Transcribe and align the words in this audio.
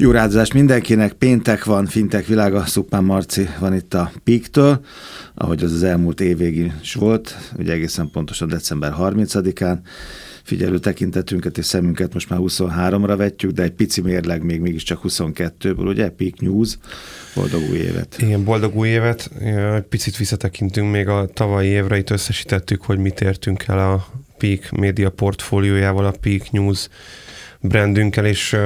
Jó 0.00 0.10
rádozást 0.10 0.54
mindenkinek, 0.54 1.12
péntek 1.12 1.64
van, 1.64 1.86
fintek 1.86 2.26
világa, 2.26 2.64
Szupán 2.64 3.04
Marci 3.04 3.48
van 3.60 3.74
itt 3.74 3.94
a 3.94 4.12
Píktől, 4.24 4.80
ahogy 5.34 5.62
az 5.62 5.72
az 5.72 5.82
elmúlt 5.82 6.20
évvégig 6.20 6.72
is 6.82 6.94
volt, 6.94 7.36
ugye 7.56 7.72
egészen 7.72 8.10
pontosan 8.10 8.48
december 8.48 8.94
30-án. 8.98 9.78
Figyelő 10.42 10.78
tekintetünket 10.78 11.58
és 11.58 11.64
szemünket 11.64 12.14
most 12.14 12.28
már 12.28 12.38
23-ra 12.42 13.14
vetjük, 13.16 13.50
de 13.50 13.62
egy 13.62 13.70
pici 13.72 14.00
mérleg 14.00 14.42
még 14.42 14.60
mégiscsak 14.60 15.00
22-ből, 15.02 15.88
ugye? 15.88 16.08
Peak 16.08 16.40
News, 16.40 16.78
boldog 17.34 17.62
új 17.70 17.78
évet. 17.78 18.16
Igen, 18.18 18.44
boldog 18.44 18.76
új 18.76 18.88
évet. 18.88 19.30
Picit 19.88 20.16
visszatekintünk 20.16 20.90
még 20.90 21.08
a 21.08 21.28
tavalyi 21.34 21.68
évre, 21.68 21.98
itt 21.98 22.10
összesítettük, 22.10 22.82
hogy 22.82 22.98
mit 22.98 23.20
értünk 23.20 23.64
el 23.66 23.92
a 23.92 24.06
Peak 24.36 24.70
média 24.70 25.10
portfóliójával, 25.10 26.04
a 26.04 26.14
Peak 26.20 26.50
News 26.50 26.88
brandünkkel, 27.60 28.26
és, 28.26 28.56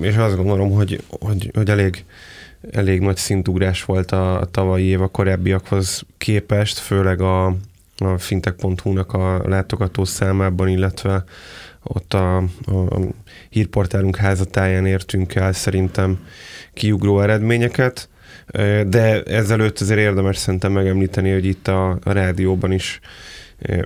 és 0.00 0.16
azt 0.16 0.36
gondolom, 0.36 0.70
hogy, 0.70 1.02
hogy, 1.08 1.50
hogy 1.54 1.70
elég, 1.70 2.04
elég 2.70 3.00
nagy 3.00 3.16
szintugrás 3.16 3.84
volt 3.84 4.12
a, 4.12 4.40
a 4.40 4.44
tavalyi 4.44 4.84
év 4.84 5.02
a 5.02 5.08
korábbiakhoz 5.08 6.02
képest, 6.18 6.78
főleg 6.78 7.20
a, 7.20 7.46
a 7.98 8.18
fintech.hu-nak 8.18 9.12
a 9.12 9.48
látogató 9.48 10.04
számában, 10.04 10.68
illetve 10.68 11.24
ott 11.82 12.14
a, 12.14 12.36
a 12.36 13.00
hírportálunk 13.48 14.16
házatáján 14.16 14.86
értünk 14.86 15.34
el 15.34 15.52
szerintem 15.52 16.18
kiugró 16.74 17.20
eredményeket, 17.20 18.08
de 18.86 19.22
ezelőtt 19.22 19.80
azért 19.80 20.00
érdemes 20.00 20.36
szerintem 20.36 20.72
megemlíteni, 20.72 21.32
hogy 21.32 21.44
itt 21.44 21.68
a, 21.68 21.90
a 21.90 22.12
rádióban 22.12 22.72
is 22.72 23.00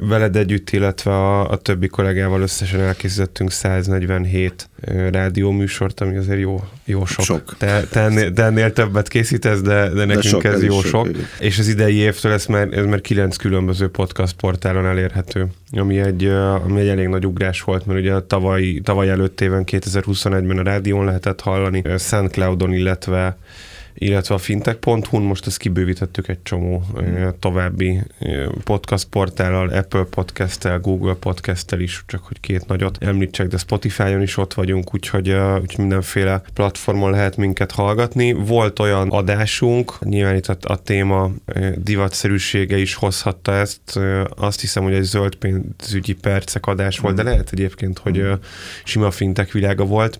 veled 0.01 0.37
együtt, 0.37 0.70
illetve 0.70 1.10
a, 1.10 1.51
a 1.51 1.56
többi 1.56 1.88
kollégával 1.88 2.41
összesen 2.41 2.80
elkészítettünk 2.80 3.51
147 3.51 4.69
rádióműsort, 5.10 6.00
ami 6.00 6.16
azért 6.16 6.41
jó, 6.41 6.64
jó 6.84 7.05
sok. 7.05 7.24
sok. 7.24 7.56
Te, 7.59 7.83
te, 7.91 8.00
ennél, 8.00 8.33
te 8.33 8.42
ennél 8.42 8.73
többet 8.73 9.09
készítesz, 9.09 9.60
de, 9.60 9.88
de 9.88 10.05
nekünk 10.05 10.23
de 10.23 10.28
sok, 10.28 10.45
ez, 10.45 10.52
ez 10.52 10.62
jó 10.62 10.80
sok. 10.80 11.06
sok. 11.06 11.16
És 11.39 11.58
az 11.58 11.69
idei 11.69 11.94
évtől 11.97 12.33
ez 12.33 12.47
már, 12.47 12.69
ez 12.72 12.84
már 12.84 13.00
kilenc 13.00 13.36
különböző 13.36 13.89
podcast 13.89 14.36
portálon 14.36 14.86
elérhető, 14.86 15.47
ami 15.70 15.98
egy, 15.98 16.25
ami 16.64 16.81
egy 16.81 16.88
elég 16.88 17.09
nagy 17.09 17.27
ugrás 17.27 17.62
volt, 17.62 17.86
mert 17.86 17.98
ugye 17.98 18.14
a 18.14 18.27
tavaly, 18.27 18.81
tavaly 18.83 19.09
előtt 19.09 19.41
éven 19.41 19.64
2021-ben 19.66 20.59
a 20.59 20.62
rádión 20.62 21.05
lehetett 21.05 21.41
hallani, 21.41 21.83
SoundCloudon, 21.98 22.72
illetve 22.72 23.36
illetve 23.95 24.34
a 24.34 24.39
fintech.hu-n 24.39 25.23
most 25.23 25.47
ezt 25.47 25.56
kibővítettük 25.56 26.28
egy 26.28 26.42
csomó 26.42 26.83
mm. 27.03 27.28
további 27.39 28.00
podcast 28.64 29.09
portállal, 29.09 29.69
Apple 29.69 30.05
podcast 30.05 30.81
Google 30.81 31.14
podcast 31.14 31.73
is, 31.73 32.03
csak 32.06 32.25
hogy 32.25 32.41
két 32.41 32.67
nagyot 32.67 32.98
említsek, 33.00 33.47
de 33.47 33.56
Spotify-on 33.56 34.22
is 34.22 34.37
ott 34.37 34.55
vagyunk, 34.55 34.95
úgyhogy, 34.95 35.28
úgyhogy 35.61 35.78
mindenféle 35.78 36.42
platformon 36.55 37.11
lehet 37.11 37.37
minket 37.37 37.70
hallgatni. 37.70 38.33
Volt 38.33 38.78
olyan 38.78 39.11
adásunk, 39.11 39.98
nyilván 40.00 40.37
itt 40.37 40.47
a, 40.47 40.56
a 40.61 40.83
téma 40.83 41.31
divatszerűsége 41.77 42.78
is 42.78 42.95
hozhatta 42.95 43.53
ezt, 43.53 44.00
azt 44.37 44.61
hiszem, 44.61 44.83
hogy 44.83 44.95
egy 44.95 45.03
zöld 45.03 45.34
pénzügyi 45.34 46.12
percek 46.12 46.67
adás 46.67 46.98
volt, 46.98 47.15
de 47.15 47.22
mm. 47.22 47.27
lehet 47.27 47.53
egyébként, 47.53 47.98
hogy 47.98 48.19
mm. 48.19 48.33
sima 48.84 49.11
fintech 49.11 49.53
világa 49.53 49.84
volt 49.84 50.19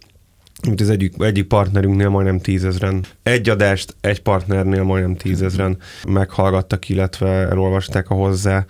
mint 0.67 0.81
az 0.81 0.91
egyik, 0.91 1.15
egyik 1.19 1.47
partnerünknél 1.47 2.09
majdnem 2.09 2.41
tízezren. 2.41 3.05
Egy 3.23 3.49
adást 3.49 3.97
egy 4.01 4.23
partnernél 4.23 4.83
majdnem 4.83 5.17
tízezren 5.17 5.79
meghallgattak, 6.09 6.89
illetve 6.89 7.27
elolvasták 7.27 8.11
a 8.11 8.15
hozzá 8.15 8.67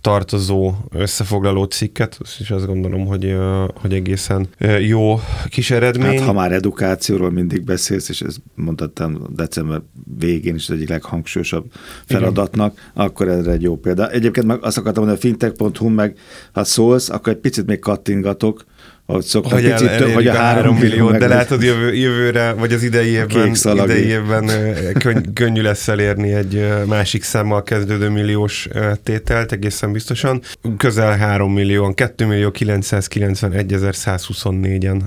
tartozó 0.00 0.74
összefoglaló 0.90 1.64
cikket, 1.64 2.18
és 2.38 2.50
azt 2.50 2.66
gondolom, 2.66 3.06
hogy, 3.06 3.36
hogy 3.74 3.92
egészen 3.92 4.48
jó 4.80 5.20
kis 5.48 5.70
eredmény. 5.70 6.18
Hát, 6.18 6.26
ha 6.26 6.32
már 6.32 6.52
edukációról 6.52 7.30
mindig 7.30 7.64
beszélsz, 7.64 8.08
és 8.08 8.20
ezt 8.22 8.40
mondhattam 8.54 9.26
december 9.36 9.82
végén 10.18 10.54
is 10.54 10.68
az 10.68 10.74
egyik 10.74 10.88
leghangsúlyosabb 10.88 11.72
feladatnak, 12.04 12.72
Igen. 12.72 13.06
akkor 13.06 13.28
ez 13.28 13.46
egy 13.46 13.62
jó 13.62 13.76
példa. 13.76 14.10
Egyébként 14.10 14.46
meg 14.46 14.62
azt 14.62 14.78
akartam 14.78 15.04
mondani, 15.04 15.24
a 15.24 15.28
fintech.hu 15.28 15.88
meg 15.88 16.18
ha 16.52 16.64
szólsz, 16.64 17.10
akkor 17.10 17.32
egy 17.32 17.38
picit 17.38 17.66
még 17.66 17.78
kattingatok, 17.78 18.64
ahogy 19.10 19.24
szoktak, 19.24 19.52
hogy 19.52 19.72
picit 19.72 19.96
több, 19.96 20.12
hogy 20.12 20.26
a 20.26 20.34
három 20.34 20.76
millió, 20.76 21.10
de 21.10 21.28
látod 21.28 21.62
jövő, 21.62 21.94
jövőre, 21.94 22.52
vagy 22.52 22.72
az 22.72 22.82
idei 22.82 23.08
évben, 23.08 23.54
idei 23.64 24.06
évben 24.06 24.50
könny, 24.98 25.32
könnyű 25.34 25.62
lesz 25.62 25.88
elérni 25.88 26.32
egy 26.32 26.68
másik 26.86 27.22
számmal 27.22 27.62
kezdődő 27.62 28.08
milliós 28.08 28.68
tételt, 29.02 29.52
egészen 29.52 29.92
biztosan. 29.92 30.40
Közel 30.76 31.16
3 31.16 31.52
millióan, 31.52 31.94
2 31.94 32.26
millió 32.26 32.50
991 32.50 33.76
124-en 33.80 35.00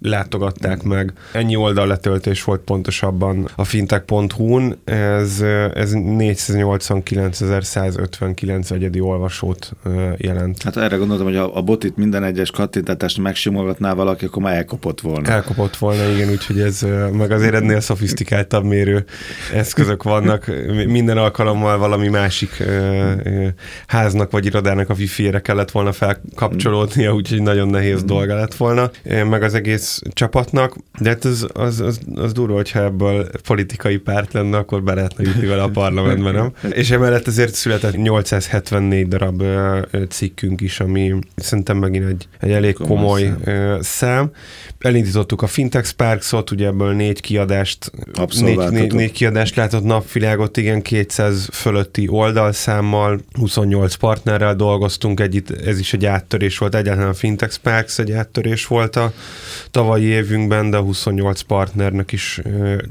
látogatták 0.00 0.82
meg. 0.82 1.12
Ennyi 1.32 1.56
oldalletöltés 1.56 2.44
volt 2.44 2.60
pontosabban 2.60 3.48
a 3.54 3.64
fintech.hu-n, 3.64 4.78
ez, 4.84 5.40
ez 5.74 5.92
489.159 5.94 8.70
egyedi 8.70 9.00
olvasót 9.00 9.72
jelent. 10.16 10.62
Hát 10.62 10.76
erre 10.76 10.96
gondoltam, 10.96 11.26
hogy 11.26 11.36
a, 11.36 11.56
a 11.56 11.62
botit 11.62 11.96
minden 11.96 12.24
egyes 12.24 12.50
kattintás 12.50 12.99
szolgáltatást 13.00 13.18
megsimogatná 13.18 13.92
valaki, 13.92 14.24
akkor 14.24 14.42
már 14.42 14.56
elkopott 14.56 15.00
volna. 15.00 15.28
Elkopott 15.28 15.76
volna, 15.76 16.08
igen, 16.08 16.30
úgyhogy 16.30 16.60
ez 16.60 16.86
meg 17.12 17.30
azért 17.30 17.54
ennél 17.54 17.80
szofisztikáltabb 17.80 18.64
mérő 18.64 19.04
eszközök 19.52 20.02
vannak. 20.02 20.50
Minden 20.86 21.16
alkalommal 21.16 21.78
valami 21.78 22.08
másik 22.08 22.62
háznak 23.86 24.30
vagy 24.30 24.46
irodának 24.46 24.90
a 24.90 24.94
wifi-ére 24.94 25.40
kellett 25.40 25.70
volna 25.70 25.92
felkapcsolódnia, 25.92 27.14
úgyhogy 27.14 27.42
nagyon 27.42 27.68
nehéz 27.68 28.02
mm. 28.02 28.06
dolga 28.06 28.34
lett 28.34 28.54
volna, 28.54 28.90
meg 29.04 29.42
az 29.42 29.54
egész 29.54 30.00
csapatnak, 30.12 30.76
de 30.98 31.08
hát 31.08 31.24
az, 31.24 31.46
az, 31.52 31.80
az, 31.80 32.00
az 32.14 32.32
durva, 32.32 32.54
hogyha 32.54 32.82
ebből 32.82 33.28
politikai 33.46 33.96
párt 33.96 34.32
lenne, 34.32 34.56
akkor 34.56 34.82
be 34.82 34.94
lehetne 34.94 35.24
jutni 35.24 35.46
vele 35.46 35.62
a 35.62 35.68
parlamentben, 35.68 36.34
nem? 36.34 36.72
És 36.72 36.90
emellett 36.90 37.26
azért 37.26 37.54
született 37.54 37.96
874 37.96 39.08
darab 39.08 39.42
cikkünk 40.08 40.60
is, 40.60 40.80
ami 40.80 41.14
szerintem 41.36 41.76
megint 41.76 42.08
egy, 42.08 42.28
egy 42.40 42.50
elég 42.50 42.76
komoly 42.94 43.32
szám. 43.44 43.78
szám. 43.80 44.30
Elindítottuk 44.78 45.42
a 45.42 45.46
Fintech 45.46 45.86
Sparks-ot, 45.86 46.50
ugye 46.50 46.66
ebből 46.66 46.92
négy 46.92 47.20
kiadást, 47.20 47.92
négy, 48.40 48.58
négy, 48.70 48.92
négy 48.92 49.12
kiadást 49.12 49.56
látott 49.56 49.84
napvilágot, 49.84 50.56
igen, 50.56 50.82
200 50.82 51.48
fölötti 51.52 52.08
oldalszámmal, 52.08 53.20
28 53.32 53.94
partnerrel 53.94 54.54
dolgoztunk, 54.54 55.20
egy, 55.20 55.42
ez 55.64 55.78
is 55.78 55.92
egy 55.92 56.06
áttörés 56.06 56.58
volt, 56.58 56.74
egyáltalán 56.74 57.10
a 57.10 57.14
Fintech 57.14 57.52
Sparks 57.52 57.98
egy 57.98 58.12
áttörés 58.12 58.66
volt 58.66 58.96
a 58.96 59.12
tavalyi 59.70 60.04
évünkben, 60.04 60.70
de 60.70 60.78
28 60.78 61.40
partnernek 61.40 62.12
is 62.12 62.40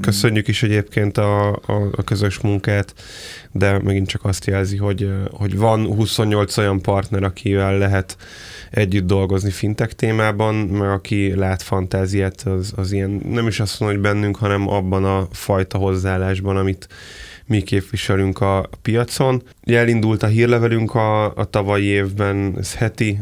köszönjük 0.00 0.48
is 0.48 0.62
egyébként 0.62 1.18
a, 1.18 1.48
a, 1.48 1.88
a 1.92 2.02
közös 2.04 2.38
munkát, 2.38 2.94
de 3.52 3.78
megint 3.82 4.08
csak 4.08 4.24
azt 4.24 4.46
jelzi, 4.46 4.76
hogy, 4.76 5.10
hogy 5.30 5.56
van 5.56 5.86
28 5.86 6.56
olyan 6.56 6.80
partner, 6.80 7.22
akivel 7.22 7.78
lehet 7.78 8.16
együtt 8.70 9.06
dolgozni 9.06 9.50
fintek 9.50 9.92
témában, 9.92 10.54
mert 10.54 10.92
aki 10.92 11.34
lát 11.34 11.62
fantáziát, 11.62 12.40
az, 12.40 12.72
az 12.76 12.92
ilyen, 12.92 13.20
nem 13.28 13.46
is 13.46 13.60
azt 13.60 13.80
mondom, 13.80 14.00
hogy 14.00 14.12
bennünk, 14.12 14.36
hanem 14.36 14.68
abban 14.68 15.04
a 15.04 15.28
fajta 15.32 15.78
hozzáállásban, 15.78 16.56
amit 16.56 16.88
mi 17.50 17.62
képviselünk 17.62 18.40
a 18.40 18.68
piacon. 18.82 19.42
Elindult 19.62 20.22
a 20.22 20.26
hírlevelünk 20.26 20.94
a, 20.94 21.24
a 21.34 21.44
tavalyi 21.44 21.84
évben, 21.84 22.54
ez 22.58 22.74
heti 22.74 23.18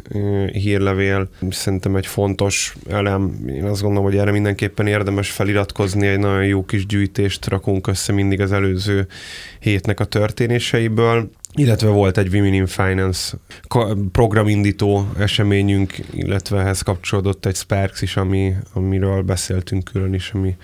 hírlevél, 0.53 1.29
szerintem 1.51 1.97
egy 1.97 2.07
fontos 2.07 2.75
elem. 2.89 3.45
Én 3.49 3.65
azt 3.65 3.83
gondolom, 3.83 4.05
hogy 4.05 4.17
erre 4.17 4.31
mindenképpen 4.31 4.87
érdemes 4.87 5.31
feliratkozni, 5.31 6.07
egy 6.07 6.19
nagyon 6.19 6.45
jó 6.45 6.65
kis 6.65 6.87
gyűjtést 6.87 7.47
rakunk 7.47 7.87
össze 7.87 8.13
mindig 8.13 8.41
az 8.41 8.53
előző 8.53 9.07
hétnek 9.61 10.01
a 10.01 10.05
történéseiből 10.05 11.31
illetve 11.55 11.89
volt 11.89 12.19
egy 12.19 12.35
Women 12.35 12.53
in 12.53 12.67
Finance 12.67 13.37
programindító 14.13 15.09
eseményünk, 15.19 15.95
illetve 16.13 16.61
ehhez 16.61 16.83
kapcsolódott 16.83 17.47
egy 17.47 17.57
Sparks 17.57 18.03
is, 18.03 18.17
ami, 18.17 18.55
amiről 18.73 19.23
beszéltünk 19.23 19.85
külön 19.85 20.15
is, 20.15 20.31
ami 20.35 20.57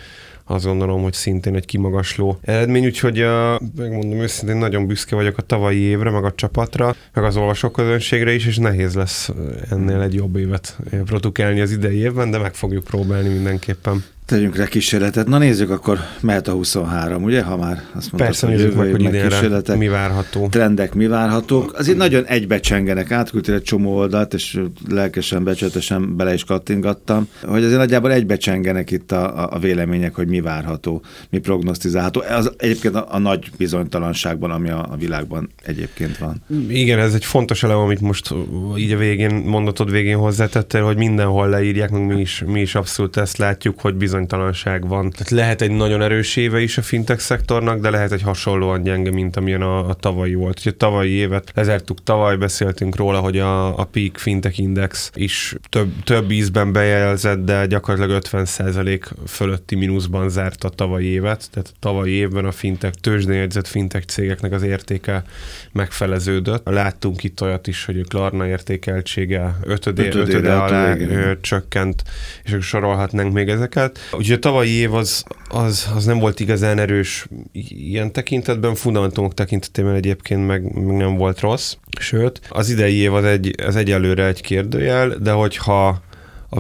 azt 0.45 0.65
gondolom, 0.65 1.03
hogy 1.03 1.13
szintén 1.13 1.55
egy 1.55 1.65
kimagasló 1.65 2.39
eredmény, 2.43 2.85
úgyhogy 2.85 3.21
a, 3.21 3.61
megmondom 3.77 4.21
őszintén, 4.21 4.57
nagyon 4.57 4.87
büszke 4.87 5.15
vagyok 5.15 5.39
a 5.39 5.43
tavalyi 5.43 5.79
évre, 5.79 6.11
meg 6.11 6.25
a 6.25 6.35
csapatra, 6.35 6.95
meg 7.13 7.25
az 7.25 7.37
olvasóközönségre 7.37 8.33
is, 8.33 8.47
és 8.47 8.57
nehéz 8.57 8.95
lesz 8.95 9.31
ennél 9.71 10.01
egy 10.01 10.15
jobb 10.15 10.37
évet 10.37 10.79
produkálni 11.05 11.61
az 11.61 11.71
idei 11.71 11.99
évben, 11.99 12.31
de 12.31 12.39
meg 12.39 12.55
fogjuk 12.55 12.85
próbálni 12.85 13.29
mindenképpen. 13.29 14.05
Tegyünk 14.27 14.57
rá 14.57 14.65
kísérletet. 14.65 15.27
Na 15.27 15.39
nézzük, 15.39 15.71
akkor 15.71 15.99
mehet 16.21 16.49
a 16.49 16.53
23, 16.53 17.23
ugye, 17.23 17.43
ha 17.43 17.57
már 17.57 17.77
azt 17.77 17.93
mondtad, 17.93 18.19
Persze, 18.19 18.47
hogy 18.47 18.57
nézzük 18.57 18.75
meg, 18.75 18.91
hogy 18.91 19.03
idénre 19.03 19.77
mi 19.77 19.89
várható. 19.89 20.49
Trendek 20.49 20.95
mi 20.95 21.07
várhatók. 21.07 21.75
Azért 21.79 21.97
nagyon 21.97 22.25
egybecsengenek. 22.25 23.11
Átküldtél 23.11 23.55
egy 23.55 23.63
csomó 23.63 23.97
oldalt, 23.97 24.35
és 24.35 24.61
lelkesen, 24.89 25.45
becsületesen 25.45 26.17
bele 26.17 26.35
is 26.35 26.45
kattingattam, 26.45 27.29
hogy 27.43 27.65
azért 27.65 27.79
nagyjából 27.79 28.13
egybecsengenek 28.13 28.91
itt 28.91 29.13
a, 29.13 29.53
a 29.53 29.59
vélemények, 29.59 30.15
hogy 30.15 30.29
mi 30.29 30.41
várható, 30.41 31.03
mi 31.31 31.39
prognosztizálható. 31.39 32.21
Ez 32.23 32.51
egyébként 32.57 32.95
a, 32.95 33.07
a 33.11 33.19
nagy 33.19 33.51
bizonytalanságban, 33.57 34.51
ami 34.51 34.71
a, 34.71 34.87
a 34.91 34.97
világban 34.97 35.51
egyébként 35.63 36.19
van. 36.19 36.43
Igen, 36.69 36.99
ez 36.99 37.15
egy 37.15 37.25
fontos 37.25 37.63
elem, 37.63 37.79
amit 37.79 38.01
most 38.01 38.35
így 38.77 38.93
a 38.93 38.97
végén, 38.97 39.35
mondatod 39.35 39.91
végén 39.91 40.17
hozzátettél, 40.17 40.83
hogy 40.83 40.97
mindenhol 40.97 41.49
leírják, 41.49 41.91
meg 41.91 42.07
mi 42.07 42.21
is, 42.21 42.43
mi 42.47 42.61
is 42.61 42.75
abszolút 42.75 43.17
ezt 43.17 43.37
látjuk, 43.37 43.81
hogy 43.81 43.95
bizony 43.95 44.13
bizonytalanság 44.15 44.89
van. 44.89 45.11
Tehát 45.11 45.31
lehet 45.31 45.61
egy 45.63 45.71
nagyon 45.71 46.03
erős 46.03 46.37
éve 46.37 46.61
is 46.61 46.79
a 46.79 46.83
fintech 46.83 47.21
szektornak, 47.21 47.81
de 47.81 47.91
lehet 47.91 48.13
egy 48.13 48.23
hasonlóan 48.23 48.83
gyenge, 48.83 49.11
mint 49.11 49.37
amilyen 49.37 49.63
a, 49.63 49.89
a 49.89 49.95
tavalyi 49.95 50.35
volt. 50.35 50.59
Ugye 50.61 50.73
tavalyi 50.73 51.11
évet 51.11 51.51
lezártuk, 51.55 52.03
tavaly 52.03 52.37
beszéltünk 52.37 52.97
róla, 52.97 53.19
hogy 53.19 53.39
a, 53.39 53.79
a 53.79 53.85
Peak 53.85 54.19
Fintech 54.19 54.61
Index 54.61 55.11
is 55.15 55.55
több, 55.69 55.93
több 56.05 56.31
ízben 56.31 56.73
bejelzett, 56.73 57.45
de 57.45 57.67
gyakorlatilag 57.67 58.23
50% 58.31 59.01
fölötti 59.27 59.75
mínuszban 59.75 60.29
zárt 60.29 60.65
a 60.65 60.69
tavalyi 60.69 61.07
évet. 61.07 61.51
Tehát 61.51 61.69
a 61.69 61.77
tavalyi 61.81 62.13
évben 62.13 62.45
a 62.45 62.53
fintech, 62.53 62.99
tőzsdéjegyzett 63.01 63.67
fintech 63.67 64.07
cégeknek 64.07 64.53
az 64.53 64.63
értéke 64.63 65.25
megfeleződött. 65.73 66.69
Láttunk 66.69 67.25
itt 67.25 67.43
olyat 67.43 67.67
is, 67.67 67.85
hogy 67.85 67.99
a 67.99 68.05
Klarna 68.09 68.47
értékeltsége 68.47 69.57
ötödé, 69.63 70.07
ötödé, 70.07 70.33
ötödé 70.33 70.49
alá 70.49 70.97
ö, 70.97 71.33
csökkent, 71.41 72.03
és 72.45 72.51
akkor 72.51 72.63
sorolhatnánk 72.63 73.33
még 73.33 73.49
ezeket. 73.49 73.99
Úgyhogy 74.13 74.37
a 74.37 74.39
tavalyi 74.39 74.71
év 74.71 74.95
az, 74.95 75.25
az, 75.49 75.91
az 75.95 76.05
nem 76.05 76.19
volt 76.19 76.41
igazán 76.41 76.79
erős 76.79 77.27
ilyen 77.69 78.13
tekintetben, 78.13 78.75
fundamentumok 78.75 79.35
tekintetében 79.35 79.95
egyébként 79.95 80.47
meg, 80.47 80.63
meg 80.75 80.97
nem 80.97 81.17
volt 81.17 81.41
rossz. 81.41 81.75
Sőt, 82.01 82.41
az 82.49 82.71
idei 82.71 82.97
év 82.97 83.15
az, 83.15 83.25
egy, 83.25 83.55
az 83.67 83.77
egyelőre 83.77 84.27
egy 84.27 84.41
kérdőjel, 84.41 85.09
de 85.09 85.33
hogyha 85.33 86.03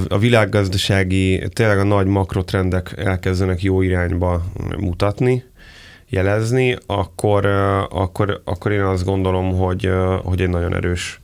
a 0.09 0.19
világgazdasági, 0.19 1.49
tényleg 1.53 1.79
a 1.79 1.85
nagy 1.85 2.07
makrotrendek 2.07 2.95
elkezdenek 2.97 3.63
jó 3.63 3.83
irányba 3.83 4.43
mutatni, 4.79 5.45
jelezni, 6.09 6.77
akkor, 6.87 7.47
akkor, 7.91 8.41
akkor 8.45 8.73
én 8.73 8.83
azt 8.83 9.05
gondolom, 9.05 9.57
hogy, 9.57 9.91
hogy 10.23 10.41
egy 10.41 10.49
nagyon 10.49 10.75
erős 10.75 11.21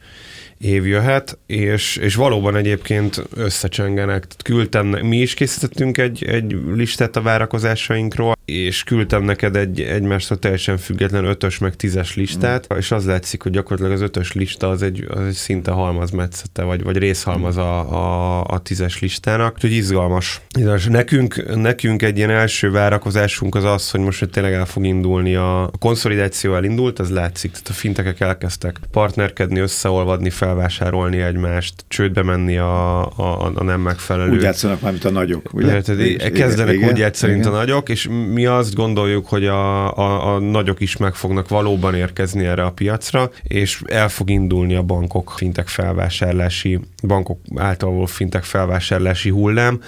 év 0.60 0.86
jöhet, 0.86 1.38
és, 1.46 1.96
és 1.96 2.14
valóban 2.14 2.56
egyébként 2.56 3.22
összecsengenek. 3.34 4.26
Küldtem, 4.44 4.86
mi 4.86 5.16
is 5.16 5.34
készítettünk 5.34 5.98
egy, 5.98 6.24
egy 6.24 6.56
listát 6.74 7.16
a 7.16 7.22
várakozásainkról, 7.22 8.36
és 8.50 8.84
küldtem 8.84 9.22
neked 9.22 9.56
egy 9.56 9.80
egymástól 9.80 10.38
teljesen 10.38 10.78
független 10.78 11.24
ötös 11.24 11.58
meg 11.58 11.76
tízes 11.76 12.16
listát, 12.16 12.74
mm. 12.74 12.76
és 12.76 12.90
az 12.90 13.06
látszik, 13.06 13.42
hogy 13.42 13.52
gyakorlatilag 13.52 13.92
az 13.92 14.00
ötös 14.00 14.32
lista 14.32 14.68
az 14.68 14.82
egy, 14.82 15.06
az 15.08 15.26
egy 15.26 15.32
szinte 15.32 15.70
halmazmetszete, 15.70 16.62
vagy, 16.62 16.82
vagy 16.82 16.96
részhalmaz 16.96 17.56
a, 17.56 17.92
a, 17.92 18.44
a 18.44 18.58
tízes 18.58 19.00
listának, 19.00 19.54
úgyhogy 19.54 19.72
izgalmas. 19.72 20.40
izgalmas. 20.58 20.86
Nekünk, 20.86 21.56
nekünk 21.56 22.02
egy 22.02 22.16
ilyen 22.16 22.30
első 22.30 22.70
várakozásunk 22.70 23.54
az 23.54 23.64
az, 23.64 23.90
hogy 23.90 24.00
most 24.00 24.28
tényleg 24.30 24.52
el 24.52 24.66
fog 24.66 24.84
indulni 24.84 25.34
a, 25.34 25.62
a 25.62 25.78
konszolidáció 25.78 26.54
elindult, 26.54 26.98
az 26.98 27.10
látszik, 27.10 27.50
tehát 27.50 27.68
a 27.68 27.72
fintekek 27.72 28.20
elkezdtek 28.20 28.78
partnerkedni, 28.90 29.58
összeolvadni, 29.58 30.30
felvásárolni 30.30 31.20
egymást, 31.20 31.84
csődbe 31.88 32.22
menni 32.22 32.56
a, 32.58 33.00
a, 33.06 33.52
a 33.54 33.62
nem 33.62 33.80
megfelelő. 33.80 34.30
Úgy 34.30 34.42
játszanak 34.42 34.80
már, 34.80 34.92
mint 34.92 35.04
a 35.04 35.10
nagyok, 35.10 35.54
ugye? 35.54 35.80
Tehát 35.80 36.32
kezdenek 36.32 36.74
igen, 36.74 36.90
úgy 36.90 36.98
játszani, 36.98 37.32
mint 37.32 37.46
a 37.46 37.50
nagyok, 37.50 37.88
és 37.88 38.08
mi 38.32 38.39
azt 38.46 38.74
gondoljuk, 38.74 39.26
hogy 39.26 39.46
a, 39.46 39.96
a, 39.96 40.34
a 40.34 40.38
nagyok 40.38 40.80
is 40.80 40.96
meg 40.96 41.14
fognak 41.14 41.48
valóban 41.48 41.94
érkezni 41.94 42.44
erre 42.44 42.64
a 42.64 42.70
piacra, 42.70 43.30
és 43.42 43.82
el 43.86 44.08
fog 44.08 44.30
indulni 44.30 44.74
a 44.74 44.82
bankok 44.82 45.32
fintek 45.36 45.68
felvásárlási, 45.68 46.80
bankok 47.02 47.38
által 47.54 47.90
való 47.90 48.04
fintek 48.04 48.42
felvásárlási 48.42 49.30
hullám, 49.30 49.80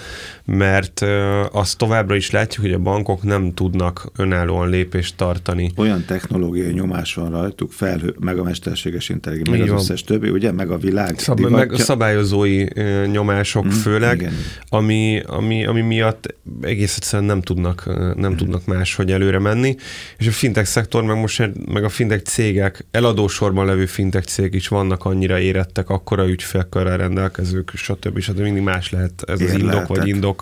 mert 0.45 1.05
azt 1.51 1.77
továbbra 1.77 2.15
is 2.15 2.31
látjuk, 2.31 2.65
hogy 2.65 2.73
a 2.73 2.79
bankok 2.79 3.23
nem 3.23 3.53
tudnak 3.53 4.11
önállóan 4.17 4.69
lépést 4.69 5.15
tartani. 5.15 5.71
Olyan 5.75 6.05
technológiai 6.05 6.71
nyomás 6.71 7.13
van 7.13 7.29
rajtuk, 7.29 7.71
felhő, 7.71 8.15
meg 8.19 8.37
a 8.37 8.43
mesterséges 8.43 9.09
intelligencia, 9.09 9.65
meg 9.65 9.73
az 9.73 9.81
összes 9.81 10.03
többi, 10.03 10.29
ugye, 10.29 10.51
meg 10.51 10.71
a 10.71 10.77
világ. 10.77 11.19
Szab, 11.19 11.39
meg 11.39 11.71
a 11.71 11.77
szabályozói 11.77 12.65
nyomások 13.11 13.65
mm, 13.65 13.69
főleg, 13.69 14.21
igen. 14.21 14.33
ami, 14.69 15.21
ami, 15.25 15.65
ami 15.65 15.81
miatt 15.81 16.35
egész 16.61 16.95
egyszerűen 16.95 17.27
nem 17.27 17.41
tudnak, 17.41 17.85
nem 18.15 18.31
mm. 18.31 18.35
Tudnak 18.43 18.65
máshogy 18.65 19.11
előre 19.11 19.39
menni, 19.39 19.75
és 20.17 20.27
a 20.27 20.31
fintech 20.31 20.67
szektor, 20.67 21.03
meg 21.03 21.17
most 21.17 21.49
meg 21.71 21.83
a 21.83 21.89
fintech 21.89 22.23
cégek, 22.23 22.85
eladósorban 22.91 23.65
levő 23.65 23.85
fintech 23.85 24.25
cégek 24.27 24.53
is 24.53 24.67
vannak 24.67 25.05
annyira 25.05 25.39
érettek, 25.39 25.89
akkora 25.89 26.27
ügyfélkörrel 26.27 26.97
rendelkezők, 26.97 27.71
stb. 27.75 28.19
stb. 28.19 28.39
mindig 28.39 28.63
más 28.63 28.89
lehet 28.89 29.23
ez 29.27 29.41
Én 29.41 29.47
az 29.47 29.53
indok, 29.53 29.71
lehetek. 29.71 29.97
vagy 29.97 30.07
indok 30.07 30.41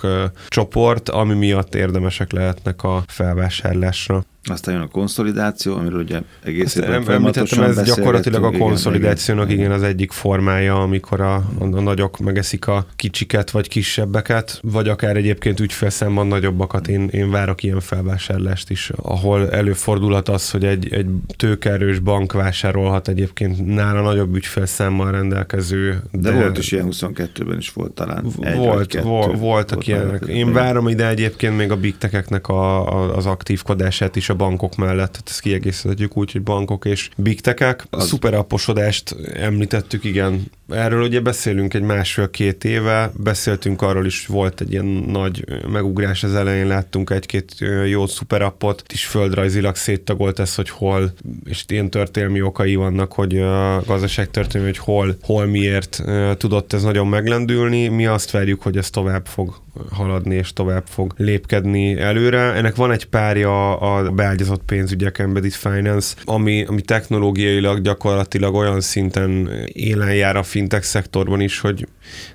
sok 0.50 0.62
csoport, 0.72 1.10
ami 1.10 1.34
miatt 1.34 1.76
érdemesek 1.76 2.32
lehetnek 2.32 2.84
a 2.84 3.04
felvásárlásra. 3.08 4.26
Aztán 4.44 4.74
jön 4.74 4.84
a 4.84 4.88
konszolidáció, 4.88 5.76
amiről 5.76 6.02
ugye 6.02 6.22
egész 6.44 6.76
évben 6.76 7.10
Említettem, 7.10 7.64
ez 7.64 7.84
gyakorlatilag 7.84 8.44
a 8.44 8.52
konszolidációnak 8.52 9.50
igen, 9.50 9.60
igen, 9.60 9.72
az 9.72 9.84
egyik 9.84 10.12
formája, 10.12 10.82
amikor 10.82 11.22
a, 11.22 11.36
a, 11.60 11.66
nagyok 11.66 12.20
megeszik 12.20 12.68
a 12.68 12.86
kicsiket 12.96 13.52
vagy 13.52 13.68
kisebbeket, 13.68 14.60
vagy 14.64 14.88
akár 14.88 15.16
egyébként 15.16 15.60
ügyfélszámban 15.60 16.28
nagyobbakat. 16.28 16.88
Én, 16.88 17.08
én 17.08 17.32
várok 17.32 17.64
ilyen 17.64 17.80
felvásárlást 17.80 18.70
is, 18.70 18.92
ahol 18.96 19.52
előfordulhat 19.52 20.30
az, 20.30 20.52
hogy 20.52 20.66
egy, 20.66 20.94
egy 20.94 21.08
tőkerős 21.36 22.00
bank 22.00 22.34
vásárolhat 22.34 23.08
egyébként 23.08 23.66
nála 23.66 24.02
nagyobb 24.02 24.36
ügyfélszámmal 24.36 25.12
rendelkező. 25.12 26.02
De, 26.12 26.32
de 26.32 26.38
volt 26.38 26.58
is 26.58 26.72
ilyen 26.72 26.88
22-ben 26.92 27.58
is 27.58 27.74
volt 27.74 27.92
talán. 27.92 28.26
Egy 28.40 28.56
volt, 28.56 29.02
volt, 29.02 29.38
voltak 29.40 29.88
ilyenek. 29.88 30.24
Én 30.28 30.54
várom 30.54 30.88
ide 30.88 31.08
egyébként 31.08 31.58
még 31.58 31.72
a 31.72 31.76
big 31.76 31.96
a, 32.42 32.52
a, 32.52 33.16
az 33.16 33.26
aktívkodását 33.26 34.16
is 34.16 34.30
a 34.32 34.36
bankok 34.36 34.76
mellett, 34.76 35.12
tehát 35.12 35.28
ezt 35.30 35.42
kiegészíthetjük 35.42 36.18
úgy, 36.18 36.32
hogy 36.32 36.42
bankok 36.42 36.86
és 36.86 37.10
big 37.18 37.42
tech-ek. 37.42 37.86
A 37.90 38.00
szuperapposodást 38.00 39.16
említettük, 39.34 40.04
igen. 40.04 40.44
Erről 40.70 41.04
ugye 41.04 41.20
beszélünk 41.20 41.74
egy 41.74 41.82
másfél-két 41.82 42.64
éve, 42.64 43.12
beszéltünk 43.16 43.82
arról 43.82 44.06
is, 44.06 44.26
volt 44.26 44.62
egy 44.62 44.72
ilyen 44.72 44.86
nagy 44.86 45.46
megugrás 45.72 46.24
az 46.24 46.36
elején, 46.36 46.68
láttunk 46.68 47.10
egy-két 47.10 47.56
jó 47.88 48.08
szuperappot, 48.08 48.84
is 48.94 49.06
földrajzilag 49.06 49.76
széttagolt 49.76 50.40
ez, 50.40 50.56
hogy 50.56 50.70
hol, 50.70 51.14
és 51.46 51.64
ilyen 51.68 51.90
történelmi 51.90 52.42
okai 52.42 52.76
vannak, 52.76 53.14
hogy 53.14 53.38
a 53.38 53.84
gazdaságtörténelmi, 53.86 54.74
hogy 54.74 54.84
hol, 54.86 55.16
hol 55.22 55.46
miért 55.46 56.04
tudott 56.38 56.74
ez 56.74 56.84
nagyon 56.84 57.08
meglendülni. 57.08 57.88
Mi 57.88 58.06
azt 58.06 58.32
várjuk, 58.32 58.62
hogy 58.62 58.78
ez 58.78 58.90
tovább 58.90 59.26
fog 59.26 59.60
haladni, 59.92 60.36
és 60.36 60.54
tovább 60.54 60.84
fog 60.88 61.14
lépkedni 61.18 62.00
előre. 62.00 62.40
Ennek 62.54 62.76
van 62.76 62.92
egy 62.92 63.06
párja 63.06 63.78
a 63.78 64.12
beágyazott 64.22 64.64
pénzügyek 64.66 65.20
embedded 65.20 65.52
finance, 65.52 66.16
ami, 66.24 66.64
ami 66.64 66.82
technológiailag 66.82 67.82
gyakorlatilag 67.82 68.54
olyan 68.54 68.82
szinten 68.82 69.50
élen 69.66 70.16
jár 70.16 70.36
a 70.36 70.44
fintech 70.44 70.84
szektorban 70.84 71.42
is, 71.42 71.60
hogy 71.60 71.88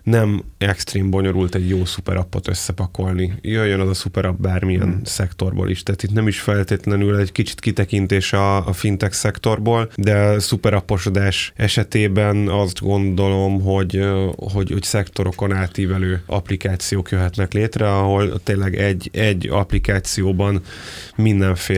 nem 0.03 0.43
extrém 0.59 1.11
bonyolult 1.11 1.55
egy 1.55 1.69
jó 1.69 1.85
szuperappot 1.85 2.49
összepakolni. 2.49 3.33
Jöjjön 3.41 3.81
az 3.81 3.89
a 3.89 3.95
szuperapp 3.95 4.39
bármilyen 4.39 4.83
hmm. 4.83 5.05
szektorból 5.05 5.71
is. 5.71 5.83
Tehát 5.83 6.03
itt 6.03 6.13
nem 6.13 6.29
is 6.29 6.41
feltétlenül 6.41 7.19
egy 7.19 7.33
kicsit 7.33 7.61
kitekintés 7.61 8.33
a, 8.33 8.67
a 8.67 8.73
fintech 8.73 9.15
szektorból, 9.15 9.91
de 9.97 10.39
szuperapposodás 10.39 11.53
esetében 11.57 12.49
azt 12.49 12.81
gondolom, 12.81 13.61
hogy, 13.61 14.07
hogy, 14.37 14.71
hogy 14.71 14.83
szektorokon 14.83 15.53
átívelő 15.53 16.23
applikációk 16.27 17.11
jöhetnek 17.11 17.53
létre, 17.53 17.97
ahol 17.97 18.41
tényleg 18.43 18.77
egy, 18.77 19.11
egy 19.13 19.49
applikációban 19.49 20.63
mindenféle 21.17 21.76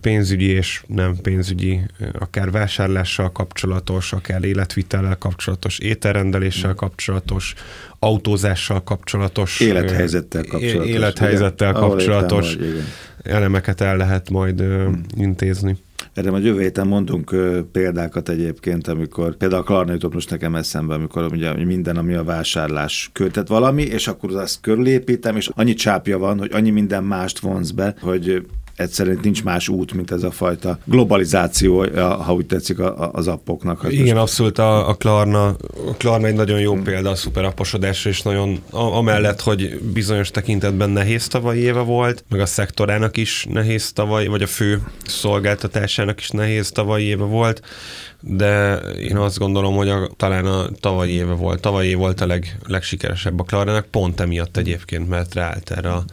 pénzügyi 0.00 0.48
és 0.48 0.82
nem 0.86 1.16
pénzügyi, 1.22 1.80
akár 2.18 2.50
vásárlással 2.50 3.32
kapcsolatos, 3.32 4.12
akár 4.12 4.44
életvitellel 4.44 5.16
kapcsolatos, 5.16 5.78
ételrendeléssel 5.78 6.74
kapcsolatos, 6.74 7.54
autózással 7.98 8.82
kapcsolatos, 8.82 9.60
élethelyzettel 9.60 10.44
kapcsolatos, 10.44 10.90
élethelyzettel 10.90 11.70
ugye? 11.70 11.80
kapcsolatos 11.80 12.54
vagy, 12.54 12.82
elemeket 13.22 13.80
el 13.80 13.96
lehet 13.96 14.30
majd 14.30 14.60
hmm. 14.60 15.00
intézni. 15.16 15.76
Erre 16.14 16.30
majd 16.30 16.44
jövő 16.44 16.60
héten 16.60 16.86
mondunk 16.86 17.34
példákat 17.72 18.28
egyébként, 18.28 18.88
amikor 18.88 19.36
például 19.36 19.60
a 19.60 19.64
Klarna 19.64 19.92
jutott 19.92 20.14
most 20.14 20.30
nekem 20.30 20.54
eszembe, 20.54 20.94
amikor 20.94 21.24
ugye 21.32 21.64
minden, 21.64 21.96
ami 21.96 22.14
a 22.14 22.24
vásárlás 22.24 23.10
költet 23.12 23.48
valami, 23.48 23.82
és 23.82 24.08
akkor 24.08 24.36
azt 24.36 24.60
körülépítem, 24.60 25.36
és 25.36 25.50
annyi 25.54 25.74
csápja 25.74 26.18
van, 26.18 26.38
hogy 26.38 26.50
annyi 26.52 26.70
minden 26.70 27.04
mást 27.04 27.38
vonz 27.38 27.70
be, 27.70 27.94
hogy 28.00 28.46
egyszerűen 28.78 29.18
nincs 29.22 29.44
más 29.44 29.68
út, 29.68 29.92
mint 29.92 30.10
ez 30.10 30.22
a 30.22 30.30
fajta 30.30 30.78
globalizáció, 30.84 31.86
ha 31.96 32.34
úgy 32.34 32.46
tetszik, 32.46 32.78
az 33.12 33.28
appoknak. 33.28 33.82
Hát 33.82 33.92
Igen, 33.92 34.04
most... 34.04 34.16
abszolút 34.16 34.58
a, 34.58 34.88
a, 34.88 34.94
Klarna, 34.94 35.46
a 35.86 35.94
Klarna 35.96 36.26
egy 36.26 36.34
nagyon 36.34 36.60
jó 36.60 36.72
hmm. 36.72 36.82
példa 36.82 37.10
a 37.10 37.14
szuperapposodásra, 37.14 38.10
és 38.10 38.22
nagyon 38.22 38.62
amellett, 38.70 39.40
hogy 39.40 39.80
bizonyos 39.92 40.30
tekintetben 40.30 40.90
nehéz 40.90 41.26
tavalyi 41.26 41.60
éve 41.60 41.80
volt, 41.80 42.24
meg 42.28 42.40
a 42.40 42.46
szektorának 42.46 43.16
is 43.16 43.46
nehéz 43.50 43.92
tavaly, 43.92 44.26
vagy 44.26 44.42
a 44.42 44.46
fő 44.46 44.82
szolgáltatásának 45.06 46.20
is 46.20 46.30
nehéz 46.30 46.70
tavalyi 46.70 47.04
éve 47.04 47.24
volt, 47.24 47.62
de 48.20 48.76
én 48.76 49.16
azt 49.16 49.38
gondolom, 49.38 49.74
hogy 49.74 49.88
a, 49.88 50.08
talán 50.16 50.46
a 50.46 50.68
tavalyi 50.80 51.12
éve 51.12 51.32
volt, 51.32 51.60
tavalyi 51.60 51.88
év 51.88 51.96
volt 51.96 52.20
a 52.20 52.26
leg, 52.26 52.58
legsikeresebb 52.66 53.40
a 53.40 53.42
Klarnának, 53.42 53.86
pont 53.86 54.20
emiatt 54.20 54.56
egyébként, 54.56 55.08
mert 55.08 55.34
ráállt 55.34 55.70
erre 55.70 55.92
a 55.92 56.04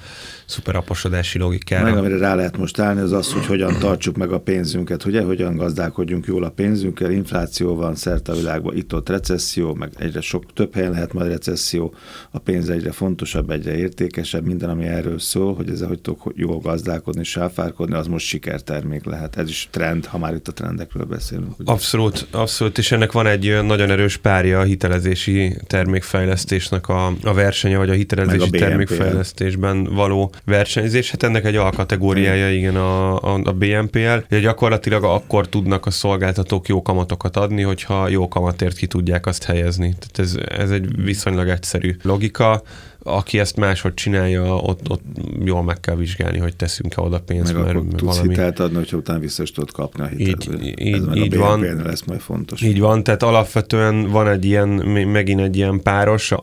szuperaposodási 0.45 1.39
logikára. 1.39 1.83
Meg 1.83 1.97
amire 1.97 2.17
rá 2.17 2.35
lehet 2.35 2.57
most 2.57 2.79
állni, 2.79 3.01
az 3.01 3.11
az, 3.11 3.33
hogy 3.33 3.45
hogyan 3.45 3.79
tartsuk 3.79 4.17
meg 4.17 4.31
a 4.31 4.39
pénzünket, 4.39 5.05
ugye, 5.05 5.21
hogyan 5.21 5.55
gazdálkodjunk 5.55 6.25
jól 6.25 6.43
a 6.43 6.49
pénzünkkel, 6.49 7.11
infláció 7.11 7.75
van 7.75 7.95
szerte 7.95 8.31
a 8.31 8.35
világban, 8.35 8.77
itt-ott 8.77 9.09
recesszió, 9.09 9.73
meg 9.73 9.91
egyre 9.97 10.21
sok 10.21 10.53
több 10.53 10.73
helyen 10.73 10.91
lehet 10.91 11.13
majd 11.13 11.31
recesszió, 11.31 11.93
a 12.31 12.39
pénz 12.39 12.69
egyre 12.69 12.91
fontosabb, 12.91 13.49
egyre 13.49 13.77
értékesebb, 13.77 14.45
minden, 14.45 14.69
ami 14.69 14.85
erről 14.85 15.19
szól, 15.19 15.55
hogy 15.55 15.69
ezzel 15.69 15.87
hogy 15.87 16.01
tudok 16.01 16.33
jól 16.35 16.59
gazdálkodni, 16.59 17.23
sáfárkodni, 17.23 17.95
az 17.95 18.07
most 18.07 18.25
sikertermék 18.25 19.05
lehet. 19.05 19.37
Ez 19.37 19.49
is 19.49 19.67
trend, 19.71 20.05
ha 20.05 20.17
már 20.17 20.33
itt 20.33 20.47
a 20.47 20.51
trendekről 20.51 21.05
beszélünk. 21.05 21.59
Ugye? 21.59 21.71
Abszolút, 21.71 22.27
abszolút, 22.31 22.77
és 22.77 22.91
ennek 22.91 23.11
van 23.11 23.27
egy 23.27 23.63
nagyon 23.63 23.91
erős 23.91 24.17
párja 24.17 24.59
a 24.59 24.63
hitelezési 24.63 25.55
termékfejlesztésnek 25.67 26.87
a, 26.87 27.05
a 27.23 27.33
versenye, 27.33 27.77
vagy 27.77 27.89
a 27.89 27.93
hitelezési 27.93 28.49
a 28.51 28.59
termékfejlesztésben 28.59 29.83
való 29.83 30.33
versenyzés. 30.43 31.11
Hát 31.11 31.23
ennek 31.23 31.45
egy 31.45 31.55
alkategóriája, 31.55 32.51
igen, 32.51 32.75
a, 32.75 33.15
a, 33.15 33.39
a 33.43 33.51
BNPL. 33.51 34.17
Ugye 34.29 34.39
gyakorlatilag 34.39 35.03
akkor 35.03 35.47
tudnak 35.47 35.85
a 35.85 35.91
szolgáltatók 35.91 36.67
jó 36.67 36.81
kamatokat 36.81 37.37
adni, 37.37 37.61
hogyha 37.61 38.07
jó 38.07 38.27
kamatért 38.27 38.77
ki 38.77 38.87
tudják 38.87 39.25
azt 39.25 39.43
helyezni. 39.43 39.95
Tehát 39.99 40.19
ez, 40.19 40.59
ez 40.59 40.71
egy 40.71 41.03
viszonylag 41.03 41.47
egyszerű 41.47 41.95
logika 42.01 42.61
aki 43.07 43.39
ezt 43.39 43.55
máshogy 43.55 43.93
csinálja, 43.93 44.55
ott, 44.55 44.89
ott 44.89 45.03
jól 45.43 45.63
meg 45.63 45.79
kell 45.79 45.95
vizsgálni, 45.95 46.37
hogy 46.37 46.55
teszünk-e 46.55 47.01
oda 47.01 47.19
pénzt. 47.19 47.53
Meg 47.53 47.63
mert 47.63 47.75
akkor 47.75 47.87
tudsz 47.89 48.15
valami... 48.15 48.29
hitelt 48.29 48.59
adni, 48.59 48.75
hogyha 48.75 48.97
utána 48.97 49.19
vissza 49.19 49.43
is 49.43 49.51
tudod 49.51 49.71
kapni 49.71 50.03
a 50.03 50.05
hitelt. 50.05 50.63
Így, 50.63 50.79
így, 50.79 51.15
így 51.15 51.37
van. 51.37 51.81
lesz 51.83 52.03
majd 52.03 52.19
fontos. 52.19 52.61
Így 52.61 52.79
van, 52.79 53.03
tehát 53.03 53.23
alapvetően 53.23 54.09
van 54.09 54.27
egy 54.27 54.45
ilyen, 54.45 54.67
megint 55.07 55.39
egy 55.39 55.55
ilyen 55.55 55.81
páros, 55.81 56.33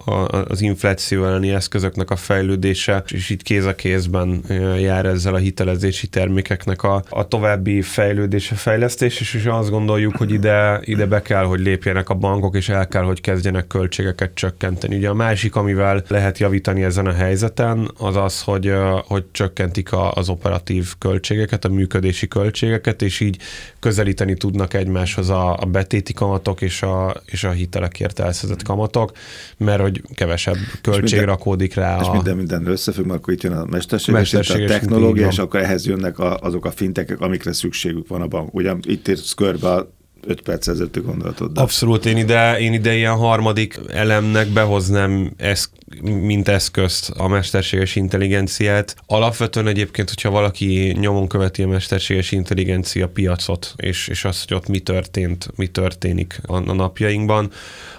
az 0.49 0.61
infláció 0.61 1.25
elleni 1.25 1.51
eszközöknek 1.51 2.11
a 2.11 2.17
fejlődése, 2.17 3.05
és 3.09 3.31
így 3.31 3.43
kéz 3.43 3.65
a 3.65 3.75
kézben 3.75 4.43
jár 4.81 5.07
ezzel 5.07 5.35
a 5.35 5.39
hitelezési 5.39 6.07
termékeknek 6.07 6.83
a, 6.83 7.05
a 7.09 7.29
további 7.29 7.83
fejlődése, 7.83 8.55
fejlesztés, 8.55 9.21
és, 9.21 9.35
és 9.35 9.45
azt 9.45 9.71
gondoljuk, 9.71 10.17
hogy 10.17 10.31
ide, 10.31 10.81
ide 10.85 11.07
be 11.07 11.23
kell, 11.23 11.45
hogy 11.45 11.61
lépjenek 11.61 12.09
a 12.09 12.15
bankok, 12.15 12.57
és 12.57 12.69
el 12.69 12.89
kell, 12.89 13.03
hogy 13.03 13.21
kezdjenek 13.21 13.67
költségeket 13.67 14.35
csökkenteni. 14.35 14.97
Ugye 14.97 15.09
a 15.09 15.15
másik, 15.15 15.57
amivel 15.57 16.03
lehet 16.09 16.39
javítani 16.39 16.51
ezen 16.61 17.07
a 17.07 17.13
helyzeten, 17.13 17.91
az 17.99 18.17
az, 18.17 18.43
hogy, 18.43 18.73
hogy 19.07 19.25
csökkentik 19.31 19.89
az 20.15 20.29
operatív 20.29 20.93
költségeket, 20.99 21.65
a 21.65 21.69
működési 21.69 22.29
költségeket, 22.29 23.03
és 23.03 23.21
így 23.21 23.39
közelíteni 23.79 24.35
tudnak 24.35 24.75
egymáshoz 24.75 25.31
a, 25.31 25.57
a 25.57 25.65
betéti 25.65 26.13
kamatok 26.13 26.61
és 26.61 26.83
a, 26.83 27.15
és 27.25 27.45
a 27.45 27.51
hitelekért 27.51 28.19
elszedett 28.19 28.63
kamatok, 28.63 29.13
mert 29.57 29.81
hogy 29.81 30.03
kevesebb 30.15 30.57
költség 30.83 31.19
minden, 31.19 31.27
rakódik 31.27 31.75
rá. 31.75 32.01
És 32.01 32.07
a... 32.07 32.13
minden 32.13 32.37
minden 32.37 32.67
összefügg, 32.67 33.07
mert 33.07 33.19
akkor 33.19 33.33
itt 33.33 33.43
jön 33.43 33.53
a 33.53 33.65
mesterséges, 33.65 34.21
mesterséges 34.21 34.71
a 34.71 34.73
technológia, 34.73 35.29
és 35.29 35.39
akkor 35.39 35.61
ehhez 35.61 35.87
jönnek 35.87 36.19
a, 36.19 36.37
azok 36.37 36.65
a 36.65 36.71
fintekek, 36.71 37.21
amikre 37.21 37.53
szükségük 37.53 38.09
van 38.09 38.23
a 38.23 38.27
bank. 38.27 38.55
Ugyan 38.55 38.81
itt 38.83 39.09
érsz 39.09 39.33
körbe 39.33 39.71
a 39.71 40.01
5 40.27 40.41
perc 40.41 40.69
ezelőtti 40.69 41.01
gondolatod. 41.01 41.59
Abszolút, 41.59 42.07
én 42.07 42.17
ide, 42.17 42.59
én 42.59 42.73
ide 42.73 42.95
ilyen 42.95 43.17
harmadik 43.17 43.81
elemnek 43.93 44.49
behoznám 44.49 45.33
ezt, 45.37 45.71
mint 46.01 46.49
eszközt 46.49 47.11
a 47.11 47.29
mesterséges 47.29 47.97
intelligenciát. 47.97 48.97
Alapvetően 49.07 49.67
egyébként, 49.67 50.09
hogyha 50.09 50.31
valaki 50.31 50.97
nyomon 51.01 51.29
követi 51.29 51.63
a 51.63 51.69
mesterséges 51.69 52.33
intelligencia 52.33 53.09
piacot, 53.09 53.75
és, 53.77 54.09
és 54.09 54.25
azt, 54.25 54.49
hogy 54.49 54.57
ott 54.57 54.69
mi 54.69 54.79
történt, 54.79 55.49
mi 55.57 55.67
történik 55.67 56.41
a, 56.47 56.55
a 56.55 56.73
napjainkban, 56.73 57.51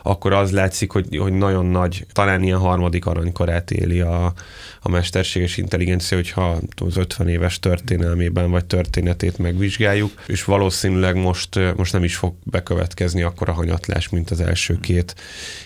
akkor 0.04 0.34
az 0.34 0.52
látszik, 0.52 0.92
hogy, 0.92 1.18
hogy 1.18 1.34
nagyon 1.34 1.66
nagy, 1.66 2.06
talán 2.14 2.44
ilyen 2.44 2.60
harmadik 2.60 3.06
aranykorát 3.06 3.72
éli 3.72 4.00
a, 4.00 4.34
a 4.82 4.90
mesterséges 4.90 5.58
intelligencia, 5.58 6.18
hogyha 6.18 6.60
az 6.76 6.98
50 6.98 7.28
éves 7.28 7.60
történelmében 7.60 8.52
vagy 8.52 8.66
történetét 8.66 9.38
megvizsgáljuk, 9.38 10.12
és 10.28 10.44
valószínűleg 10.44 11.16
most, 11.16 11.60
most 11.76 11.94
nem 11.94 12.04
is 12.04 12.13
fog 12.16 12.36
bekövetkezni 12.44 13.22
akkor 13.22 13.50
a 13.50 13.54
hanyatlás, 13.54 14.10
mint 14.10 14.32
az 14.32 14.42
első 14.42 14.80
két 14.80 15.16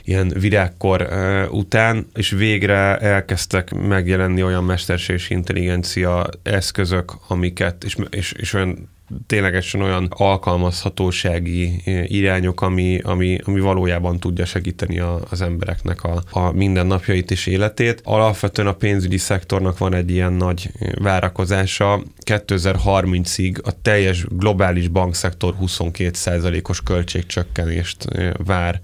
ilyen 0.04 0.28
virágkor 0.28 1.10
után, 1.52 2.08
és 2.14 2.30
végre 2.30 2.98
elkezdtek 2.98 3.74
megjelenni 3.74 4.44
olyan 4.44 4.64
mesterséges 4.64 5.30
intelligencia 5.30 6.30
eszközök, 6.44 7.14
amiket, 7.28 7.84
és, 7.84 7.98
és, 8.10 8.32
és 8.32 8.54
olyan 8.54 8.90
ténylegesen 9.28 9.82
olyan 9.82 10.08
alkalmazhatósági 10.10 11.82
eh, 11.86 12.12
irányok, 12.12 12.62
ami, 12.62 13.00
ami, 13.04 13.38
ami 13.44 13.60
valójában 13.60 14.20
tudja 14.20 14.46
segíteni 14.46 15.00
a, 15.00 15.20
az 15.30 15.42
embereknek 15.42 16.04
a, 16.04 16.24
a 16.32 16.52
mindennapjait 16.52 17.32
és 17.32 17.46
életét. 17.46 18.02
Alapvetően 18.04 18.68
a 18.68 18.74
pénzügyi 18.74 19.18
szektornak 19.18 19.78
van 19.78 19.94
egy 19.94 20.12
ilyen 20.12 20.34
nagy 20.34 20.70
eh, 20.80 20.92
várakozása. 21.02 22.04
2030-ig 22.26 23.64
a 23.64 23.82
teljes 23.82 24.26
globális 24.30 24.88
bankszektor 24.88 25.56
22%-os 25.62 26.82
költségcsökkenést 26.82 28.06
eh, 28.06 28.32
vár 28.46 28.80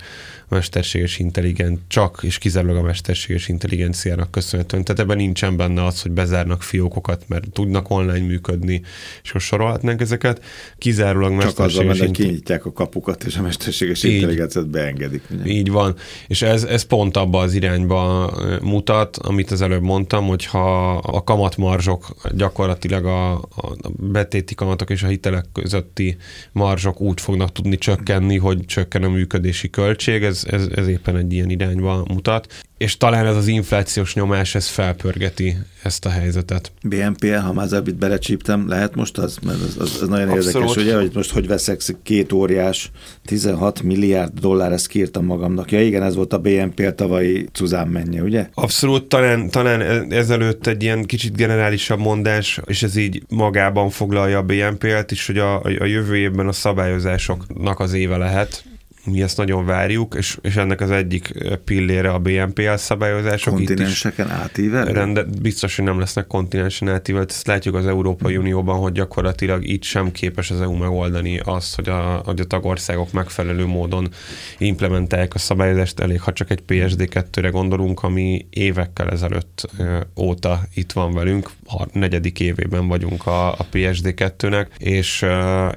mesterséges 0.50 1.20
intelligenc, 1.20 1.80
csak 1.88 2.20
és 2.22 2.38
kizárólag 2.38 2.78
a 2.78 2.82
mesterséges 2.82 3.48
intelligenciának 3.48 4.32
köszönhetően. 4.32 4.84
Tehát 4.84 5.02
ebben 5.02 5.18
nincsen 5.18 5.58
benne 5.58 5.86
az, 5.86 6.02
hogy 6.02 6.12
bezárnak 6.12 6.64
fiókokat, 6.64 7.24
mert 7.28 7.52
tudnak 7.52 7.90
online 7.90 8.26
működni, 8.26 8.82
és 9.24 9.32
most 9.32 9.46
sorolhatnánk 9.46 10.02
ezeket. 10.02 10.44
Kizárólag 10.78 11.32
csak 11.32 11.44
mesterséges 11.44 11.82
intelligencia. 11.82 12.26
kinyitják 12.26 12.66
a 12.66 12.72
kapukat, 12.72 13.24
és 13.24 13.38
a 13.38 13.42
mesterséges 13.42 14.04
így, 14.04 14.14
intelligenciát 14.14 14.68
beengedik. 14.70 15.24
Ugye? 15.32 15.52
Így 15.52 15.72
van. 15.72 15.96
És 16.28 16.42
ez, 16.42 16.64
ez 16.64 16.84
pont 16.84 17.18
abba 17.18 17.40
az 17.40 17.54
irányba 17.54 18.34
mutat, 18.62 19.18
amit 19.18 19.52
az 19.52 19.62
előbb 19.62 19.82
mondtam, 19.82 20.28
hogyha 20.28 20.98
a 20.98 21.24
kamatmarzsok 21.24 22.16
gyakorlatilag 22.36 23.06
a, 23.06 23.34
a 23.34 23.76
betéti 23.98 24.56
kamatok 24.56 24.90
és 24.90 25.04
a 25.04 25.08
hitelek 25.08 25.46
közötti 25.54 26.18
marzsok 26.52 27.02
úgy 27.02 27.22
fognak 27.22 27.52
tudni 27.52 27.78
csökkenni, 27.78 28.38
hogy 28.38 28.66
csökken 28.66 29.04
a 29.04 29.10
működési 29.10 29.70
költség, 29.70 30.24
ez, 30.24 30.33
ez, 30.42 30.68
ez 30.76 30.88
éppen 30.88 31.18
egy 31.18 31.34
ilyen 31.34 31.50
irányba 31.50 32.06
mutat 32.08 32.48
és 32.84 32.98
talán 32.98 33.26
ez 33.26 33.36
az 33.36 33.48
inflációs 33.48 34.14
nyomás, 34.14 34.56
ez 34.56 34.68
felpörgeti 34.68 35.58
ezt 35.84 36.06
a 36.06 36.10
helyzetet. 36.10 36.72
BNPL, 36.84 37.34
ha 37.34 37.54
már 37.54 37.66
az 37.66 37.82
belecsíptem, 38.00 38.68
lehet 38.68 38.96
most 38.96 39.18
az? 39.18 39.38
Mert 39.46 39.62
az, 39.62 39.76
az, 39.80 40.02
az 40.02 40.08
nagyon 40.08 40.30
Abszolút. 40.30 40.56
érdekes, 40.56 40.84
ugye, 40.84 40.96
hogy 40.96 41.12
most 41.14 41.32
hogy 41.32 41.48
veszek 41.48 41.82
két 42.04 42.32
óriás, 42.32 42.92
16 43.26 43.82
milliárd 43.82 44.40
dollár, 44.40 44.72
ezt 44.72 44.88
kiírtam 44.88 45.26
magamnak. 45.26 45.72
Ja 45.72 45.82
igen, 45.82 46.04
ez 46.04 46.16
volt 46.16 46.34
a 46.34 46.38
BNPL 46.38 46.88
tavalyi 46.88 47.48
Cuzán 47.52 47.88
menje, 47.88 48.22
ugye? 48.22 48.50
Abszolút, 48.54 49.04
talán, 49.04 49.50
talán 49.50 50.12
ezelőtt 50.12 50.68
egy 50.68 50.84
ilyen 50.84 51.04
kicsit 51.04 51.36
generálisabb 51.36 52.00
mondás, 52.00 52.60
és 52.66 52.84
ez 52.84 52.96
így 52.96 53.24
magában 53.30 53.90
foglalja 53.90 54.38
a 54.38 54.44
BNPL-t 54.44 55.12
is, 55.12 55.26
hogy 55.26 55.38
a, 55.38 55.62
a 55.62 55.86
jövő 55.86 56.18
évben 56.18 56.48
a 56.48 56.52
szabályozásoknak 56.52 57.80
az 57.80 57.94
éve 57.94 58.18
lehet, 58.18 58.64
mi 59.06 59.22
ezt 59.22 59.38
nagyon 59.38 59.66
várjuk, 59.66 60.16
és, 60.18 60.38
és 60.42 60.56
ennek 60.56 60.82
az 60.82 60.92
egyik 60.92 61.34
pillére 61.64 62.10
a 62.10 62.20
BNPL 62.20 62.76
szabályozások. 62.76 63.54
Kontinenseken 63.54 64.30
átívelő? 64.30 64.92
Rende, 64.92 65.26
biztos, 65.42 65.76
hogy 65.76 65.86
nem 65.86 66.00
lesznek 66.00 66.28
kontinensen 66.28 66.88
átívelő. 66.88 67.26
Ezt 67.30 67.48
látjuk 67.48 67.76
az 67.76 67.88
Európai 67.88 68.38
Unióban, 68.38 68.80
hogy 68.80 68.92
gyakorlatilag 68.92 69.68
itt 69.68 69.84
sem 69.84 70.12
képes 70.12 70.52
az 70.52 70.62
EU 70.62 70.74
megoldani 70.74 71.40
azt, 71.40 71.76
hogy 71.76 71.90
a, 71.90 72.22
hogy 72.26 72.40
a 72.40 72.46
tagországok 72.46 73.12
megfelelő 73.12 73.66
módon 73.66 74.10
implementálják 74.58 75.34
a 75.34 75.40
szabályozást. 75.40 76.00
Elég, 76.00 76.22
ha 76.22 76.34
csak 76.34 76.50
egy 76.52 76.64
PSD2-re 76.68 77.50
gondolunk, 77.50 78.04
ami 78.04 78.46
évekkel 78.50 79.10
ezelőtt 79.10 79.70
óta 80.18 80.62
itt 80.74 80.92
van 80.92 81.14
velünk, 81.14 81.50
a 81.66 81.86
negyedik 81.92 82.40
évében 82.40 82.88
vagyunk 82.88 83.26
a, 83.26 83.52
a 83.52 83.66
PSD2-nek, 83.72 84.68
és, 84.78 85.26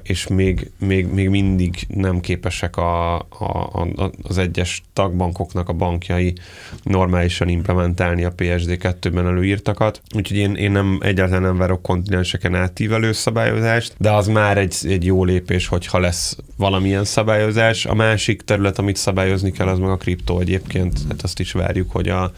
és 0.03 0.27
még, 0.27 0.71
még, 0.79 1.07
még 1.07 1.29
mindig 1.29 1.75
nem 1.87 2.19
képesek 2.19 2.77
a, 2.77 3.16
a, 3.39 3.45
a, 3.45 4.11
az 4.21 4.37
egyes 4.37 4.83
tagbankoknak 4.93 5.69
a 5.69 5.73
bankjai 5.73 6.33
normálisan 6.83 7.47
implementálni 7.47 8.23
a 8.23 8.33
PSD2-ben 8.37 9.25
előírtakat. 9.25 10.01
Úgyhogy 10.15 10.37
én, 10.37 10.55
én 10.55 10.71
nem 10.71 10.97
egyáltalán 11.01 11.41
nem 11.41 11.57
várok 11.57 11.81
kontinenseken 11.81 12.55
átívelő 12.55 13.11
szabályozást, 13.11 13.95
de 13.97 14.11
az 14.11 14.27
már 14.27 14.57
egy, 14.57 14.75
egy 14.83 15.05
jó 15.05 15.23
lépés, 15.23 15.67
hogyha 15.67 15.99
lesz 15.99 16.37
valamilyen 16.57 17.03
szabályozás. 17.03 17.85
A 17.85 17.93
másik 17.93 18.41
terület, 18.41 18.79
amit 18.79 18.95
szabályozni 18.95 19.51
kell, 19.51 19.67
az 19.67 19.79
meg 19.79 19.89
a 19.89 19.97
kriptó 19.97 20.39
egyébként. 20.39 20.99
Hát 21.09 21.21
azt 21.21 21.39
is 21.39 21.51
várjuk, 21.51 21.91
hogy 21.91 22.09
a 22.09 22.31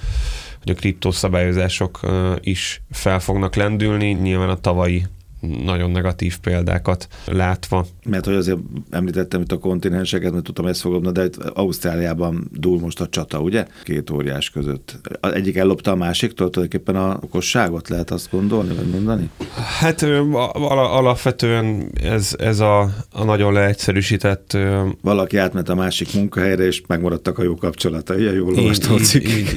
hogy 0.64 0.72
a 0.72 0.80
kriptószabályozások 0.80 2.00
is 2.40 2.82
fel 2.92 3.20
fognak 3.20 3.56
lendülni. 3.56 4.12
Nyilván 4.12 4.50
a 4.50 4.60
tavalyi 4.60 5.06
nagyon 5.40 5.92
negatív 5.92 6.38
példákat 6.38 7.08
látva. 7.26 7.86
Mert 8.06 8.26
hogy 8.26 8.36
azért 8.36 8.58
említettem 8.90 9.42
itt 9.42 9.52
a 9.52 9.58
kontinenseket, 9.58 10.32
mert 10.32 10.44
tudtam 10.44 10.66
ezt 10.66 10.82
fogom, 10.82 11.14
de 11.14 11.30
Ausztráliában 11.54 12.50
dúl 12.52 12.80
most 12.80 13.02
a 13.02 13.08
csata, 13.08 13.40
ugye? 13.40 13.66
Két 13.84 14.10
óriás 14.10 14.50
között. 14.50 15.00
Az 15.20 15.34
egyik 15.34 15.58
ellopta 15.58 15.92
a 15.92 15.96
másiktól, 15.96 16.50
tulajdonképpen 16.50 16.96
a 16.96 17.20
okosságot 17.22 17.90
lehet 17.90 18.12
azt 18.12 18.32
gondolni, 18.32 18.76
vagy 18.76 18.88
mondani? 18.88 19.30
Hát 19.80 20.02
alapvetően 20.02 21.92
ez, 22.04 22.36
ez 22.38 22.60
a, 22.60 22.82
a 23.12 23.24
nagyon 23.24 23.54
leegyszerűsített... 23.54 24.58
Valaki 25.02 25.38
átment 25.38 25.70
a 25.70 25.76
másik 25.76 26.14
munkahelyre, 26.14 26.66
és 26.66 26.82
megmaradtak 26.88 27.38
a 27.38 27.44
jó 27.44 27.56
kapcsolatai, 27.56 28.26
a 28.26 28.32
jó 28.32 28.46
olvastam 28.46 28.98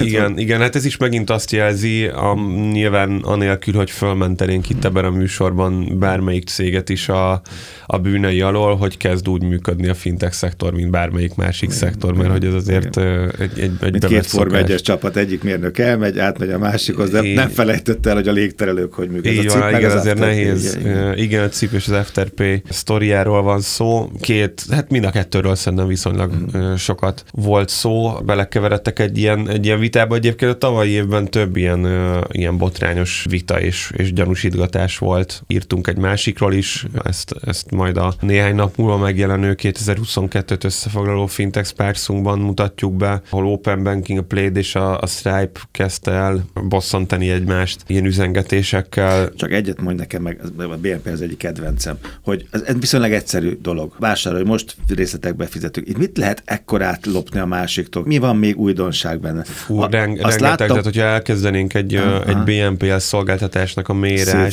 Igen, 0.01 0.39
igen, 0.39 0.61
hát 0.61 0.77
ez 0.77 0.85
is 0.85 0.97
megint 0.97 1.31
azt 1.31 1.51
jelzi, 1.51 2.07
a, 2.07 2.35
nyilván 2.73 3.21
anélkül, 3.23 3.75
hogy 3.75 3.91
fölmentenénk 3.91 4.69
itt 4.69 4.85
ebben 4.85 5.05
a 5.05 5.11
műsorban 5.11 5.72
bármelyik 5.99 6.49
céget 6.49 6.89
is 6.89 7.09
a, 7.09 7.43
a 7.87 7.99
bűnei 7.99 8.41
alól, 8.41 8.77
hogy 8.77 8.97
kezd 8.97 9.29
úgy 9.29 9.43
működni 9.43 9.89
a 9.89 9.95
fintech 9.95 10.35
szektor, 10.35 10.73
mint 10.75 10.91
bármelyik 10.91 11.35
másik 11.35 11.69
igen, 11.69 11.77
szektor, 11.77 12.15
mert 12.15 12.31
hogy 12.31 12.45
ez 12.45 12.55
azért 12.55 12.97
igen. 12.97 13.33
egy, 13.39 13.59
egy, 13.59 13.73
egy 13.81 13.91
Mint 13.91 14.07
két 14.07 14.27
Forma 14.27 14.65
csapat, 14.65 15.17
egyik 15.17 15.43
mérnök 15.43 15.79
elmegy, 15.79 16.19
átmegy 16.19 16.51
a 16.51 16.59
másikhoz, 16.59 17.11
de 17.11 17.23
é, 17.23 17.35
nem 17.35 17.49
felejtette 17.49 18.09
el, 18.09 18.15
hogy 18.15 18.29
a 18.29 18.33
légterelők 18.33 18.93
hogy 18.95 19.09
működnek. 19.09 19.45
Így 19.45 19.51
van, 19.51 19.69
igen, 19.69 19.91
az 19.91 19.95
azért 19.95 20.19
nehéz. 20.19 20.77
Igen, 20.81 21.19
igen, 21.19 21.45
a 21.45 21.49
CIP 21.49 21.73
és 21.73 21.89
az 21.89 22.07
FTP 22.07 22.63
sztoriáról 22.69 23.43
van 23.43 23.61
szó. 23.61 24.11
Két, 24.21 24.65
hát 24.71 24.91
mind 24.91 25.05
a 25.05 25.11
kettőről 25.11 25.55
szerintem 25.55 25.87
viszonylag 25.87 26.33
mm. 26.57 26.75
sokat 26.75 27.25
volt 27.33 27.69
szó, 27.69 28.11
belekeveredtek 28.25 28.99
egy 28.99 29.19
ilyen, 29.19 29.49
egy 29.49 29.65
ilyen 29.65 29.79
vitába. 29.79 30.15
Egyébként 30.15 30.51
a 30.51 30.59
tavalyi 30.59 30.91
évben 30.91 31.31
több 31.31 31.57
ilyen, 31.57 31.87
ilyen 32.31 32.59
botrányos 32.59 33.27
vita 33.31 33.61
és, 33.61 33.93
és 33.97 34.13
gyanúsítgatás 34.13 34.99
volt. 34.99 35.43
Írtunk 35.63 35.87
egy 35.87 35.97
másikról 35.97 36.53
is, 36.53 36.87
ezt, 37.05 37.35
ezt 37.47 37.71
majd 37.71 37.97
a 37.97 38.15
néhány 38.21 38.55
nap 38.55 38.77
múlva 38.77 38.97
megjelenő 38.97 39.57
2022-t 39.63 40.65
összefoglaló 40.65 41.27
Fintech 41.27 41.69
Sparksunkban 41.69 42.39
mutatjuk 42.39 42.97
be, 42.97 43.23
ahol 43.31 43.47
Open 43.47 43.83
Banking, 43.83 44.19
a 44.19 44.23
Plaid 44.23 44.57
és 44.57 44.75
a, 44.75 45.01
a 45.01 45.07
Stripe 45.07 45.61
kezdte 45.71 46.11
el 46.11 46.45
bosszantani 46.69 47.31
egymást 47.31 47.81
ilyen 47.87 48.05
üzengetésekkel. 48.05 49.33
Csak 49.35 49.53
egyet 49.53 49.81
mondj 49.81 50.01
nekem 50.01 50.23
meg, 50.23 50.41
a 50.59 50.77
BNP 50.77 51.07
az 51.07 51.21
egyik 51.21 51.37
kedvencem, 51.37 51.99
hogy 52.25 52.47
ez, 52.51 52.63
ez 52.63 52.75
viszonylag 52.81 53.13
egyszerű 53.13 53.59
dolog. 53.61 53.95
Vásárolj, 53.99 54.45
most 54.45 54.77
részletekbe 54.89 55.47
fizetünk. 55.47 55.89
Itt 55.89 55.99
mit 55.99 56.19
lehet 56.19 56.43
ekkorát 56.45 57.07
lopni 57.07 57.39
a 57.39 57.47
másiktól? 57.47 58.03
Mi 58.07 58.19
van 58.19 58.37
még 58.37 58.59
újdonság 58.59 59.21
benne? 59.21 59.45
Fú, 59.45 59.81
a, 59.81 59.89
reng, 59.91 60.17
rengeteg, 60.17 60.41
láttam... 60.41 60.67
tehát 60.67 60.85
hogyha 60.85 61.03
elkezdenénk 61.03 61.75
egy, 61.75 61.97
uh, 61.97 62.29
egy 62.29 62.37
BNPL 62.37 62.97
szolgáltatásnak 62.97 63.89
a 63.89 63.93
mélyre 63.93 64.49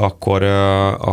akkor... 0.00 0.42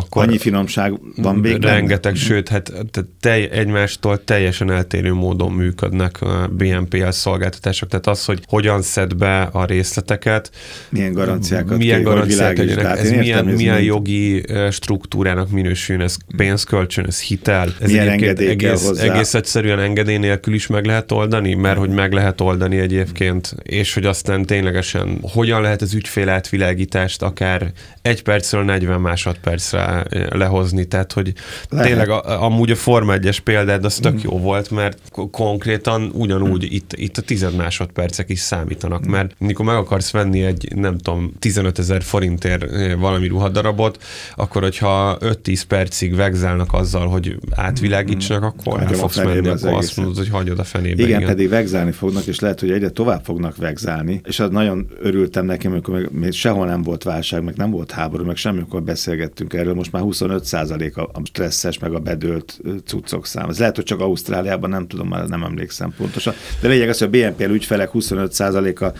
Annyi 0.10 0.38
finomság 0.38 0.94
van 1.16 1.36
még 1.36 1.62
Rengeteg, 1.62 2.14
benne? 2.14 2.26
sőt, 2.26 2.50
hát 2.50 2.72
tej, 3.20 3.50
egymástól 3.52 4.24
teljesen 4.24 4.72
eltérő 4.72 5.14
módon 5.14 5.52
működnek 5.52 6.22
a 6.22 6.50
BNPL 6.52 7.10
szolgáltatások. 7.10 7.90
Tehát 7.90 8.08
az, 8.08 8.26
hogy 8.26 8.40
hogyan 8.48 8.82
szed 8.82 9.16
be 9.16 9.42
a 9.42 9.66
részleteket, 9.66 10.52
milyen 10.90 11.14
garanciákat 11.14 11.78
milyen 11.78 12.04
garanciák 12.04 12.58
legyenek, 12.58 12.98
ez 12.98 13.12
milyen, 13.12 13.46
milyen 13.46 13.82
jogi 13.82 14.46
struktúrának 14.72 15.50
minősül, 15.50 16.04
ez 16.04 16.16
pénzkölcsön, 16.38 17.06
ez 17.08 17.22
hitel, 17.22 17.74
ez 17.80 17.92
milyen 17.92 18.08
egész, 18.38 18.88
egész 19.00 19.34
egyszerűen 19.34 19.80
engedély 19.80 20.18
nélkül 20.18 20.54
is 20.54 20.68
meg 20.68 20.86
lehet 20.86 21.12
oldani, 21.12 21.54
mert 21.54 21.78
hogy 21.78 21.90
meg 21.90 22.14
lehet 22.14 22.42
oldani 22.42 22.78
egyébként, 22.78 23.56
és 23.64 23.94
hogy 23.94 24.06
aztán 24.06 24.46
ténylegesen 24.46 25.18
hogyan 25.22 25.62
lehet 25.62 25.82
az 25.82 25.94
ügyfél 25.94 26.30
átvilágítást 26.30 27.22
akár 27.22 27.72
egy 28.02 28.24
percről 28.24 28.64
40 28.78 29.02
másodpercre 29.02 30.06
lehozni, 30.30 30.86
tehát 30.86 31.12
hogy 31.12 31.34
lehet. 31.70 31.88
tényleg 31.88 32.10
a, 32.10 32.44
amúgy 32.44 32.72
a 32.72 32.76
Forma 32.76 33.14
1-es 33.16 33.38
példád 33.44 33.86
az 33.86 33.96
tök 33.96 34.14
mm. 34.14 34.20
jó 34.22 34.40
volt, 34.40 34.72
mert 34.72 34.98
konkrétan 35.32 36.12
ugyanúgy 36.14 36.64
mm. 36.64 36.68
itt, 36.70 36.94
itt 36.96 37.18
a 37.18 37.22
tized 37.22 37.56
másodpercek 37.56 38.30
is 38.30 38.40
számítanak, 38.40 39.08
mm. 39.08 39.12
mert 39.12 39.36
mikor 39.38 39.66
meg 39.66 39.76
akarsz 39.76 40.12
venni 40.12 40.44
egy, 40.44 40.68
nem 40.76 40.98
tudom, 40.98 41.34
15 41.40 41.80
ezer 41.80 42.04
forintért 42.04 42.66
valami 43.00 43.28
ruhadarabot, 43.28 44.04
akkor 44.36 44.62
hogyha 44.62 45.18
5-10 45.20 45.62
percig 45.68 46.16
vegzálnak 46.16 46.74
azzal, 46.74 47.08
hogy 47.08 47.38
átvilágítsanak, 47.56 48.44
akkor 48.44 48.82
el 48.82 48.88
fogsz 48.88 49.18
menni, 49.18 49.48
akkor 49.48 49.74
azt 49.74 49.98
mondod, 49.98 50.18
hogy 50.18 50.30
hagyod 50.30 50.60
a 50.60 50.64
fenébe. 50.64 51.04
Igen, 51.04 51.08
igen, 51.08 51.30
pedig 51.30 51.50
vegzálni 51.50 51.92
fognak, 51.92 52.26
és 52.26 52.40
lehet, 52.40 52.60
hogy 52.60 52.72
egyre 52.72 52.90
tovább 52.90 53.24
fognak 53.24 53.58
vegzálni, 53.58 54.22
és 54.24 54.40
az 54.40 54.50
nagyon 54.50 54.88
örültem 55.02 55.46
nekem, 55.46 55.72
amikor 55.72 55.94
még, 55.94 56.10
még 56.12 56.32
sehol 56.32 56.66
nem 56.66 56.82
volt 56.82 57.04
válság, 57.04 57.44
meg 57.44 57.56
nem 57.56 57.72
volt 57.72 57.92
háború, 57.92 58.26
meg 58.26 58.36
semmikor 58.68 58.84
beszélgettünk 58.84 59.54
erről, 59.54 59.74
most 59.74 59.92
már 59.92 60.02
25 60.02 60.54
a, 60.94 61.02
a 61.02 61.22
stresszes, 61.24 61.80
meg 61.80 61.94
a 61.94 62.00
bedőlt 62.00 62.60
cuccok 62.86 63.26
szám. 63.26 63.50
Ez 63.50 63.60
lehet, 63.60 63.76
hogy 63.76 63.86
csak 63.86 64.00
Ausztráliában, 64.00 64.70
nem 64.70 64.88
tudom, 64.88 65.08
már 65.08 65.28
nem 65.28 65.44
emlékszem 65.44 65.94
pontosan. 65.98 66.34
De 66.62 66.68
lényeg 66.68 66.90
az, 66.90 66.98
hogy 66.98 67.08
a 67.08 67.30
BNP 67.30 67.48
ügyfelek 67.48 67.90
25% 67.94 68.80
a 68.80 68.94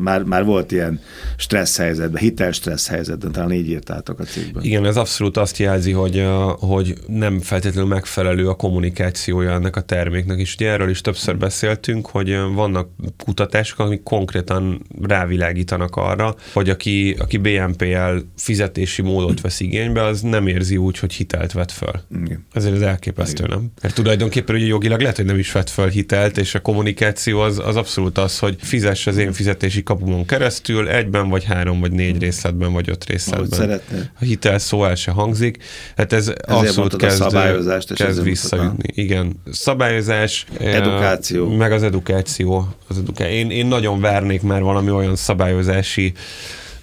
már, 0.00 0.22
már 0.22 0.44
volt 0.44 0.72
ilyen 0.72 1.00
stressz 1.36 1.76
helyzetben, 1.76 2.20
hitel 2.20 2.52
stressz 2.52 2.88
helyzetben, 2.88 3.32
talán 3.32 3.52
így 3.52 3.68
írtátok 3.68 4.18
a 4.20 4.24
cikkben. 4.24 4.62
Igen, 4.62 4.86
ez 4.86 4.96
abszolút 4.96 5.36
azt 5.36 5.58
jelzi, 5.58 5.92
hogy, 5.92 6.26
hogy 6.58 6.94
nem 7.06 7.40
feltétlenül 7.40 7.88
megfelelő 7.88 8.48
a 8.48 8.54
kommunikációja 8.54 9.52
ennek 9.52 9.76
a 9.76 9.80
terméknek, 9.80 10.38
és 10.38 10.54
ugye 10.54 10.70
erről 10.70 10.90
is 10.90 11.00
többször 11.00 11.36
beszéltünk, 11.36 12.06
hogy 12.06 12.36
vannak 12.54 12.88
kutatások, 13.24 13.78
amik 13.78 14.02
konkrétan 14.02 14.82
rávilágítanak 15.02 15.96
arra, 15.96 16.34
hogy 16.52 16.70
aki, 16.70 17.16
aki 17.18 17.36
BNPL 17.36 18.16
fizetési 18.36 19.02
módot 19.10 19.40
vesz 19.40 19.60
igénybe, 19.60 20.04
az 20.04 20.20
nem 20.20 20.46
érzi 20.46 20.76
úgy, 20.76 20.98
hogy 20.98 21.12
hitelt 21.12 21.52
vet 21.52 21.72
föl. 21.72 21.92
Igen. 22.24 22.46
Ezért 22.52 22.74
ez 22.74 22.80
elképesztő, 22.80 23.44
Igen. 23.44 23.58
nem? 23.58 23.70
Mert 23.82 23.94
tulajdonképpen 23.94 24.56
ugye 24.56 24.66
jogilag 24.66 25.00
lehet, 25.00 25.16
hogy 25.16 25.24
nem 25.24 25.38
is 25.38 25.52
vett 25.52 25.70
föl 25.70 25.88
hitelt, 25.88 26.38
és 26.38 26.54
a 26.54 26.60
kommunikáció 26.60 27.40
az, 27.40 27.58
az 27.58 27.76
abszolút 27.76 28.18
az, 28.18 28.38
hogy 28.38 28.56
fizess 28.58 29.06
az 29.06 29.16
én 29.16 29.32
fizetési 29.32 29.82
kapumon 29.82 30.26
keresztül, 30.26 30.88
egyben, 30.88 31.28
vagy 31.28 31.44
három, 31.44 31.80
vagy 31.80 31.92
négy 31.92 32.18
részletben, 32.18 32.72
vagy 32.72 32.88
öt 32.88 33.04
részletben. 33.04 33.80
A 34.20 34.24
hitel 34.24 34.58
szó 34.58 34.84
el 34.84 34.94
se 34.94 35.10
hangzik. 35.10 35.62
Hát 35.96 36.12
ez 36.12 36.28
Ezért 36.28 36.48
abszolút 36.48 36.96
kezd, 36.96 37.20
a 37.20 37.30
szabályozást 37.30 37.94
kezd 37.94 38.22
visszajönni. 38.22 38.84
Igen. 38.84 39.40
Szabályozás. 39.50 40.46
Edukáció. 40.58 41.48
Meg 41.48 41.72
az 41.72 41.82
edukáció. 41.82 42.68
Az 42.88 42.98
edukáció. 42.98 43.36
Én, 43.36 43.50
én 43.50 43.66
nagyon 43.66 44.00
várnék 44.00 44.42
már 44.42 44.62
valami 44.62 44.90
olyan 44.90 45.16
szabályozási 45.16 46.12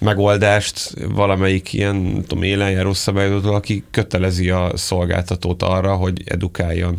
megoldást 0.00 0.94
valamelyik 1.08 1.72
ilyen, 1.72 2.24
tudom, 2.26 2.42
élenjáró 2.42 2.92
szabályozótól, 2.92 3.54
aki 3.54 3.84
kötelezi 3.90 4.50
a 4.50 4.70
szolgáltatót 4.74 5.62
arra, 5.62 5.96
hogy 5.96 6.22
edukáljon 6.24 6.98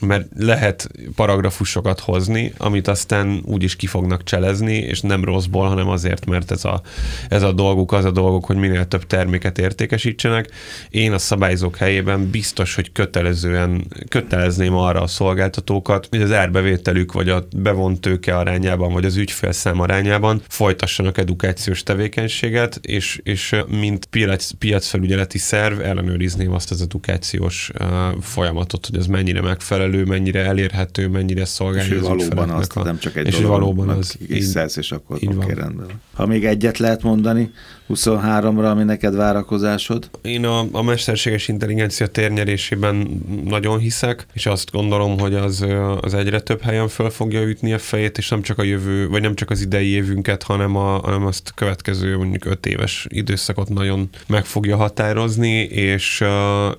mert 0.00 0.26
lehet 0.36 0.88
paragrafusokat 1.14 2.00
hozni, 2.00 2.52
amit 2.56 2.88
aztán 2.88 3.42
úgy 3.44 3.62
is 3.62 3.76
ki 3.76 3.86
fognak 3.86 4.24
cselezni, 4.24 4.74
és 4.74 5.00
nem 5.00 5.24
rosszból, 5.24 5.68
hanem 5.68 5.88
azért, 5.88 6.26
mert 6.26 6.50
ez 6.50 6.64
a, 6.64 6.82
ez 7.28 7.42
a 7.42 7.52
dolguk, 7.52 7.92
az 7.92 8.04
a 8.04 8.10
dolguk, 8.10 8.44
hogy 8.44 8.56
minél 8.56 8.88
több 8.88 9.06
terméket 9.06 9.58
értékesítsenek. 9.58 10.48
Én 10.90 11.12
a 11.12 11.18
szabályzók 11.18 11.76
helyében 11.76 12.30
biztos, 12.30 12.74
hogy 12.74 12.92
kötelezően 12.92 13.86
kötelezném 14.08 14.74
arra 14.74 15.02
a 15.02 15.06
szolgáltatókat, 15.06 16.06
hogy 16.10 16.22
az 16.22 16.32
árbevételük, 16.32 17.12
vagy 17.12 17.28
a 17.28 17.46
bevont 17.56 18.00
tőke 18.00 18.36
arányában, 18.36 18.92
vagy 18.92 19.04
az 19.04 19.16
ügyfélszám 19.16 19.80
arányában 19.80 20.42
folytassanak 20.48 21.18
edukációs 21.18 21.82
tevékenységet, 21.82 22.78
és, 22.82 23.20
és 23.22 23.56
mint 23.68 24.06
piac, 24.06 24.50
piacfelügyeleti 24.50 25.38
szerv 25.38 25.80
ellenőrizném 25.80 26.52
azt 26.52 26.70
az 26.70 26.82
edukációs 26.82 27.70
uh, 27.78 27.88
folyamatot, 28.20 28.86
hogy 28.86 28.98
ez 28.98 29.06
mennyire 29.06 29.40
megfelelő 29.40 29.89
megfelelő, 29.90 30.04
mennyire 30.04 30.44
elérhető, 30.44 31.08
mennyire 31.08 31.44
szolgálja 31.44 31.94
és 31.94 32.00
az 32.00 32.06
valóban 32.06 32.50
azt, 32.50 32.76
a, 32.76 32.82
nem 32.82 32.98
csak 32.98 33.16
egy 33.16 33.26
és 33.26 33.34
dolog, 33.34 33.50
valóban 33.50 33.88
az, 33.88 34.16
így, 34.30 34.58
és 34.76 34.92
akkor 34.92 35.22
így 35.22 35.36
oké, 35.36 35.52
rendben. 35.52 35.86
Ha 36.14 36.26
még 36.26 36.44
egyet 36.44 36.78
lehet 36.78 37.02
mondani, 37.02 37.50
23-ra, 37.94 38.70
ami 38.70 38.82
neked 38.82 39.14
várakozásod? 39.14 40.10
Én 40.22 40.44
a, 40.44 40.64
a 40.72 40.82
mesterséges 40.82 41.48
intelligencia 41.48 42.06
térnyerésében 42.06 43.22
nagyon 43.44 43.78
hiszek, 43.78 44.26
és 44.32 44.46
azt 44.46 44.70
gondolom, 44.70 45.18
hogy 45.18 45.34
az, 45.34 45.66
az 46.00 46.14
egyre 46.14 46.40
több 46.40 46.60
helyen 46.62 46.88
föl 46.88 47.10
fogja 47.10 47.42
ütni 47.42 47.72
a 47.72 47.78
fejét, 47.78 48.18
és 48.18 48.28
nem 48.28 48.42
csak 48.42 48.58
a 48.58 48.62
jövő, 48.62 49.08
vagy 49.08 49.22
nem 49.22 49.34
csak 49.34 49.50
az 49.50 49.60
idei 49.60 49.88
évünket, 49.88 50.42
hanem, 50.42 50.76
a, 50.76 50.98
hanem 50.98 51.26
azt 51.26 51.52
következő 51.54 52.16
mondjuk 52.16 52.44
öt 52.44 52.66
éves 52.66 53.06
időszakot 53.08 53.68
nagyon 53.68 54.08
meg 54.26 54.44
fogja 54.44 54.76
határozni, 54.76 55.58
és, 55.62 56.24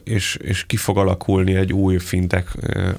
és, 0.03 0.37
és 0.41 0.65
ki 0.65 0.75
fog 0.75 0.97
alakulni 0.97 1.53
egy 1.53 1.73
új 1.73 1.97
fintek 1.97 2.47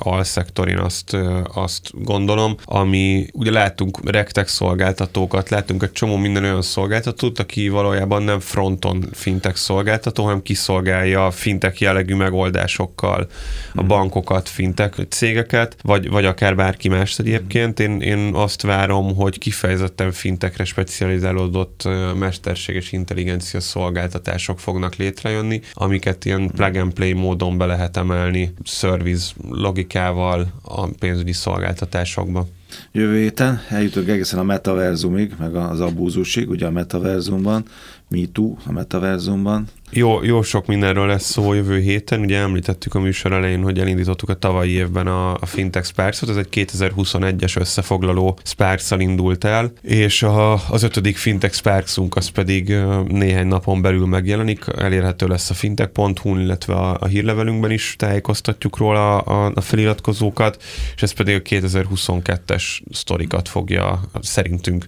alszektor, 0.02 0.68
én 0.68 0.78
azt, 0.78 1.16
azt 1.54 1.90
gondolom, 1.92 2.56
ami 2.64 3.26
ugye 3.32 3.50
látunk 3.50 4.10
rektek 4.10 4.48
szolgáltatókat, 4.48 5.48
látunk 5.48 5.82
egy 5.82 5.92
csomó 5.92 6.16
minden 6.16 6.44
olyan 6.44 6.62
szolgáltatót, 6.62 7.38
aki 7.38 7.68
valójában 7.68 8.22
nem 8.22 8.40
fronton 8.40 9.04
fintech 9.12 9.56
szolgáltató, 9.56 10.24
hanem 10.24 10.42
kiszolgálja 10.42 11.30
fintech 11.30 11.80
jellegű 11.80 12.14
megoldásokkal 12.14 13.26
a 13.74 13.78
hmm. 13.78 13.86
bankokat, 13.86 14.48
fintech 14.48 15.06
cégeket, 15.08 15.76
vagy, 15.82 16.08
vagy 16.08 16.24
akár 16.24 16.56
bárki 16.56 16.88
más 16.88 17.18
egyébként. 17.18 17.80
Én, 17.80 18.00
én 18.00 18.34
azt 18.34 18.62
várom, 18.62 19.14
hogy 19.14 19.38
kifejezetten 19.38 20.12
fintekre 20.12 20.64
specializálódott 20.64 21.88
mesterséges 22.18 22.92
intelligencia 22.92 23.60
szolgáltatások 23.60 24.60
fognak 24.60 24.94
létrejönni, 24.94 25.60
amiket 25.72 26.24
ilyen 26.24 26.50
plug 26.50 26.76
and 26.76 26.92
play 26.92 27.12
módon 27.12 27.58
be 27.58 27.66
lehet 27.66 27.96
emelni 27.96 28.54
service 28.64 29.32
logikával 29.92 30.46
a 30.62 30.86
pénzügyi 30.86 31.32
szolgáltatásokba. 31.32 32.46
Jövő 32.92 33.18
héten 33.18 33.60
eljutunk 33.68 34.08
egészen 34.08 34.38
a 34.38 34.42
metaverzumig, 34.42 35.34
meg 35.38 35.54
az 35.54 35.80
abúzusig, 35.80 36.50
ugye 36.50 36.66
a 36.66 36.70
metaverzumban, 36.70 37.64
MeToo 38.12 38.56
a 38.66 38.72
metaverzumban, 38.72 39.68
jó, 39.94 40.22
jó 40.22 40.42
sok 40.42 40.66
mindenről 40.66 41.06
lesz 41.06 41.30
szó 41.30 41.52
jövő 41.52 41.78
héten. 41.78 42.20
Ugye 42.20 42.38
említettük 42.38 42.94
a 42.94 43.00
műsor 43.00 43.32
elején, 43.32 43.62
hogy 43.62 43.78
elindítottuk 43.78 44.28
a 44.28 44.34
tavalyi 44.34 44.70
évben 44.70 45.06
a, 45.06 45.34
a 45.34 45.46
Fintech 45.46 45.86
Sparks-ot, 45.86 46.28
ez 46.28 46.36
egy 46.36 46.48
2021-es 46.50 47.58
összefoglaló 47.58 48.38
sparks 48.42 48.90
indult 48.90 49.44
el, 49.44 49.72
és 49.82 50.22
a, 50.22 50.52
az 50.52 50.82
ötödik 50.82 51.16
Fintech 51.16 51.54
Sparksunk 51.54 52.16
az 52.16 52.28
pedig 52.28 52.74
néhány 53.08 53.46
napon 53.46 53.82
belül 53.82 54.06
megjelenik, 54.06 54.64
elérhető 54.76 55.26
lesz 55.26 55.50
a 55.50 55.54
fintech.hu, 55.54 56.38
illetve 56.38 56.74
a, 56.74 56.96
a 57.00 57.06
hírlevelünkben 57.06 57.70
is 57.70 57.94
tájékoztatjuk 57.98 58.76
róla 58.76 59.18
a, 59.18 59.52
a 59.54 59.60
feliratkozókat, 59.60 60.62
és 60.94 61.02
ez 61.02 61.12
pedig 61.12 61.34
a 61.34 61.40
2022-es 61.40 62.62
sztorikat 62.90 63.48
fogja, 63.48 64.00
szerintünk 64.20 64.86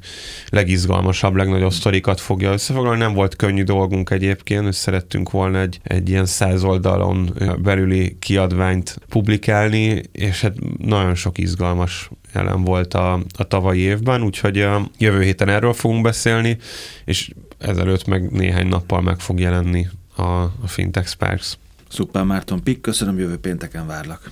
legizgalmasabb, 0.48 1.34
legnagyobb 1.34 1.72
sztorikat 1.72 2.20
fogja 2.20 2.52
összefoglalni. 2.52 2.98
Nem 2.98 3.13
volt 3.14 3.36
könnyű 3.36 3.62
dolgunk 3.62 4.10
egyébként, 4.10 4.72
szerettünk 4.72 5.30
volna 5.30 5.60
egy, 5.60 5.80
egy 5.82 6.08
ilyen 6.08 6.26
száz 6.26 6.64
oldalon 6.64 7.34
belüli 7.62 8.16
kiadványt 8.18 8.98
publikálni, 9.08 10.02
és 10.12 10.40
hát 10.40 10.54
nagyon 10.78 11.14
sok 11.14 11.38
izgalmas 11.38 12.10
jelen 12.34 12.64
volt 12.64 12.94
a, 12.94 13.12
a 13.36 13.44
tavalyi 13.44 13.80
évben, 13.80 14.22
úgyhogy 14.22 14.60
a 14.60 14.90
jövő 14.98 15.22
héten 15.22 15.48
erről 15.48 15.72
fogunk 15.72 16.02
beszélni, 16.02 16.58
és 17.04 17.30
ezelőtt 17.58 18.06
meg 18.06 18.30
néhány 18.30 18.66
nappal 18.66 19.00
meg 19.00 19.20
fog 19.20 19.40
jelenni 19.40 19.88
a, 20.16 20.22
a 20.22 20.66
Fintech 20.66 21.08
Sparks. 21.08 21.58
Szuper 21.88 22.24
Márton 22.24 22.62
Pik, 22.62 22.80
köszönöm, 22.80 23.18
jövő 23.18 23.36
pénteken 23.36 23.86
várlak. 23.86 24.30